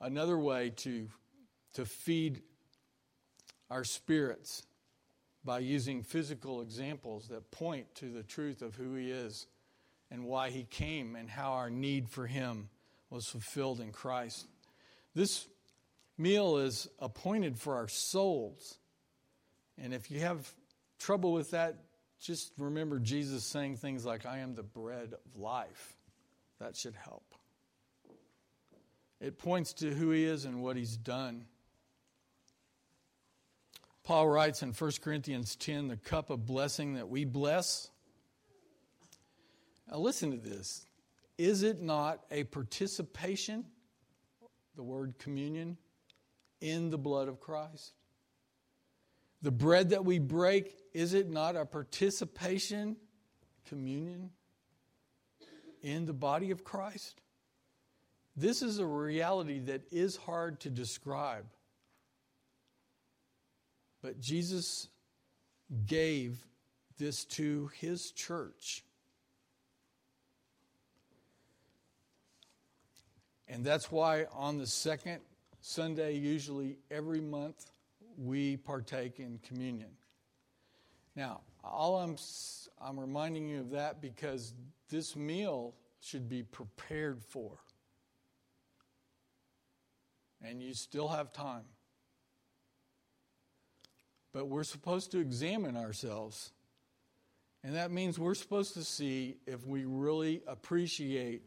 Another 0.00 0.38
way 0.38 0.70
to, 0.76 1.06
to 1.74 1.84
feed 1.84 2.40
our 3.70 3.84
spirits 3.84 4.62
by 5.44 5.58
using 5.58 6.02
physical 6.02 6.62
examples 6.62 7.28
that 7.28 7.50
point 7.50 7.94
to 7.96 8.06
the 8.06 8.22
truth 8.22 8.62
of 8.62 8.74
who 8.76 8.94
he 8.94 9.10
is 9.10 9.46
and 10.10 10.24
why 10.24 10.50
he 10.50 10.64
came 10.64 11.16
and 11.16 11.28
how 11.28 11.52
our 11.52 11.70
need 11.70 12.08
for 12.08 12.26
him 12.26 12.68
was 13.10 13.26
fulfilled 13.26 13.80
in 13.80 13.92
Christ. 13.92 14.46
This 15.14 15.46
meal 16.16 16.58
is 16.58 16.88
appointed 16.98 17.58
for 17.58 17.76
our 17.76 17.88
souls. 17.88 18.78
And 19.78 19.94
if 19.94 20.10
you 20.10 20.20
have 20.20 20.52
trouble 20.98 21.32
with 21.32 21.52
that, 21.52 21.76
just 22.20 22.52
remember 22.58 22.98
Jesus 22.98 23.44
saying 23.44 23.76
things 23.76 24.04
like, 24.04 24.26
I 24.26 24.38
am 24.38 24.54
the 24.54 24.62
bread 24.62 25.14
of 25.14 25.40
life. 25.40 25.96
That 26.60 26.76
should 26.76 26.94
help. 26.94 27.24
It 29.20 29.38
points 29.38 29.72
to 29.74 29.90
who 29.90 30.10
he 30.10 30.24
is 30.24 30.44
and 30.44 30.62
what 30.62 30.76
he's 30.76 30.96
done. 30.96 31.46
Paul 34.02 34.28
writes 34.28 34.62
in 34.62 34.72
1 34.72 34.92
Corinthians 35.02 35.56
10 35.56 35.88
the 35.88 35.96
cup 35.96 36.30
of 36.30 36.46
blessing 36.46 36.94
that 36.94 37.08
we 37.08 37.24
bless. 37.24 37.89
Now, 39.90 39.98
listen 39.98 40.30
to 40.30 40.36
this. 40.36 40.86
Is 41.36 41.62
it 41.62 41.80
not 41.80 42.20
a 42.30 42.44
participation, 42.44 43.64
the 44.76 44.82
word 44.82 45.18
communion, 45.18 45.78
in 46.60 46.90
the 46.90 46.98
blood 46.98 47.28
of 47.28 47.40
Christ? 47.40 47.92
The 49.42 49.50
bread 49.50 49.90
that 49.90 50.04
we 50.04 50.18
break, 50.18 50.76
is 50.92 51.14
it 51.14 51.30
not 51.30 51.56
a 51.56 51.64
participation, 51.64 52.96
communion, 53.68 54.30
in 55.82 56.04
the 56.04 56.12
body 56.12 56.50
of 56.50 56.62
Christ? 56.62 57.20
This 58.36 58.62
is 58.62 58.78
a 58.78 58.86
reality 58.86 59.60
that 59.60 59.82
is 59.90 60.16
hard 60.16 60.60
to 60.60 60.70
describe. 60.70 61.46
But 64.02 64.20
Jesus 64.20 64.88
gave 65.86 66.38
this 66.98 67.24
to 67.24 67.70
his 67.80 68.12
church. 68.12 68.84
And 73.50 73.64
that's 73.64 73.90
why 73.90 74.26
on 74.32 74.58
the 74.58 74.66
second 74.66 75.18
Sunday, 75.60 76.14
usually 76.14 76.78
every 76.88 77.20
month, 77.20 77.72
we 78.16 78.56
partake 78.56 79.18
in 79.18 79.40
communion. 79.46 79.90
Now, 81.16 81.40
all 81.64 81.98
I'm, 81.98 82.16
I'm 82.80 82.98
reminding 82.98 83.48
you 83.48 83.60
of 83.60 83.70
that 83.70 84.00
because 84.00 84.54
this 84.88 85.16
meal 85.16 85.74
should 86.00 86.28
be 86.28 86.44
prepared 86.44 87.24
for. 87.24 87.58
And 90.42 90.62
you 90.62 90.72
still 90.72 91.08
have 91.08 91.32
time. 91.32 91.64
But 94.32 94.46
we're 94.46 94.64
supposed 94.64 95.10
to 95.10 95.18
examine 95.18 95.76
ourselves. 95.76 96.52
And 97.64 97.74
that 97.74 97.90
means 97.90 98.16
we're 98.16 98.34
supposed 98.34 98.74
to 98.74 98.84
see 98.84 99.38
if 99.46 99.66
we 99.66 99.84
really 99.84 100.40
appreciate 100.46 101.42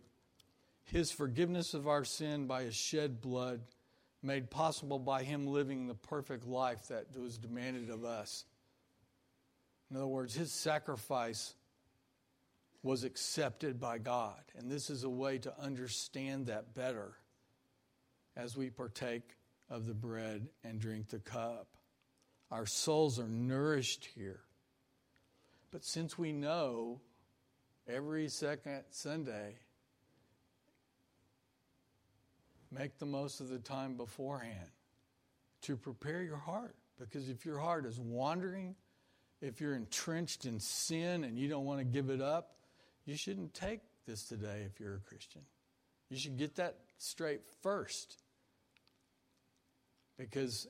His 0.83 1.11
forgiveness 1.11 1.73
of 1.73 1.87
our 1.87 2.03
sin 2.03 2.45
by 2.45 2.63
His 2.63 2.75
shed 2.75 3.21
blood 3.21 3.61
made 4.23 4.49
possible 4.49 4.97
by 4.97 5.23
him 5.23 5.45
living 5.45 5.85
the 5.85 5.93
perfect 5.93 6.47
life 6.47 6.87
that 6.87 7.05
was 7.19 7.37
demanded 7.37 7.89
of 7.89 8.05
us. 8.05 8.45
In 9.91 9.97
other 9.97 10.07
words, 10.07 10.33
his 10.33 10.51
sacrifice 10.51 11.53
was 12.81 13.03
accepted 13.03 13.79
by 13.79 13.97
God. 13.97 14.41
And 14.57 14.71
this 14.71 14.89
is 14.89 15.03
a 15.03 15.09
way 15.09 15.37
to 15.39 15.53
understand 15.61 16.47
that 16.47 16.73
better 16.73 17.13
as 18.35 18.57
we 18.57 18.69
partake 18.69 19.37
of 19.69 19.85
the 19.85 19.93
bread 19.93 20.47
and 20.63 20.79
drink 20.79 21.09
the 21.09 21.19
cup. 21.19 21.67
Our 22.49 22.65
souls 22.65 23.19
are 23.19 23.27
nourished 23.27 24.07
here. 24.15 24.41
But 25.71 25.83
since 25.83 26.17
we 26.17 26.31
know 26.31 27.01
every 27.87 28.29
second 28.29 28.83
Sunday 28.89 29.55
Make 32.73 32.97
the 32.97 33.05
most 33.05 33.39
of 33.39 33.49
the 33.49 33.59
time 33.59 33.95
beforehand 33.95 34.69
to 35.63 35.77
prepare 35.77 36.23
your 36.23 36.37
heart. 36.37 36.75
Because 36.99 37.29
if 37.29 37.45
your 37.45 37.59
heart 37.59 37.85
is 37.85 37.99
wandering, 37.99 38.75
if 39.41 39.59
you're 39.59 39.75
entrenched 39.75 40.45
in 40.45 40.59
sin 40.59 41.23
and 41.23 41.37
you 41.37 41.47
don't 41.49 41.65
want 41.65 41.79
to 41.79 41.85
give 41.85 42.09
it 42.09 42.21
up, 42.21 42.55
you 43.05 43.17
shouldn't 43.17 43.53
take 43.53 43.81
this 44.05 44.23
today 44.23 44.63
if 44.65 44.79
you're 44.79 44.95
a 44.95 44.99
Christian. 44.99 45.41
You 46.09 46.17
should 46.17 46.37
get 46.37 46.55
that 46.55 46.77
straight 46.97 47.41
first. 47.61 48.17
Because 50.17 50.67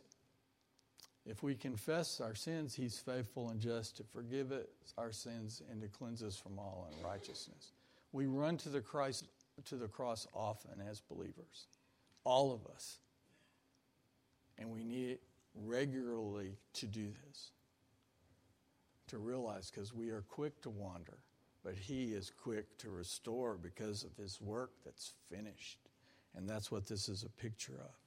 if 1.26 1.44
we 1.44 1.56
confess 1.56 2.20
our 2.20 2.36
sins, 2.36 2.74
He's 2.74 2.98
faithful 2.98 3.50
and 3.50 3.60
just 3.60 3.98
to 3.98 4.04
forgive 4.04 4.52
us 4.52 4.66
our 4.98 5.12
sins 5.12 5.62
and 5.72 5.82
to 5.82 5.88
cleanse 5.88 6.24
us 6.24 6.36
from 6.36 6.58
all 6.58 6.90
unrighteousness. 6.98 7.72
We 8.12 8.26
run 8.26 8.58
to 8.58 8.70
the 8.70 8.82
Christ 8.82 9.26
to 9.66 9.76
the 9.76 9.88
cross 9.88 10.28
often 10.34 10.82
as 10.90 11.02
believers, 11.02 11.68
all 12.24 12.52
of 12.54 12.66
us. 12.74 13.00
And 14.58 14.70
we 14.70 14.84
need 14.84 15.18
regularly 15.56 16.58
to 16.74 16.88
do 16.88 17.08
this, 17.28 17.52
to 19.08 19.18
realize 19.18 19.70
because 19.70 19.94
we 19.94 20.10
are 20.10 20.24
quick 20.30 20.62
to 20.62 20.70
wander, 20.70 21.18
but 21.64 21.76
He 21.76 22.14
is 22.14 22.32
quick 22.32 22.78
to 22.80 22.90
restore 22.90 23.56
because 23.56 24.04
of 24.04 24.16
His 24.18 24.40
work 24.42 24.72
that's 24.84 25.14
finished. 25.30 25.80
And 26.36 26.50
that's 26.50 26.72
what 26.72 26.88
this 26.88 27.10
is 27.10 27.24
a 27.24 27.30
picture 27.30 27.80
of. 27.80 28.03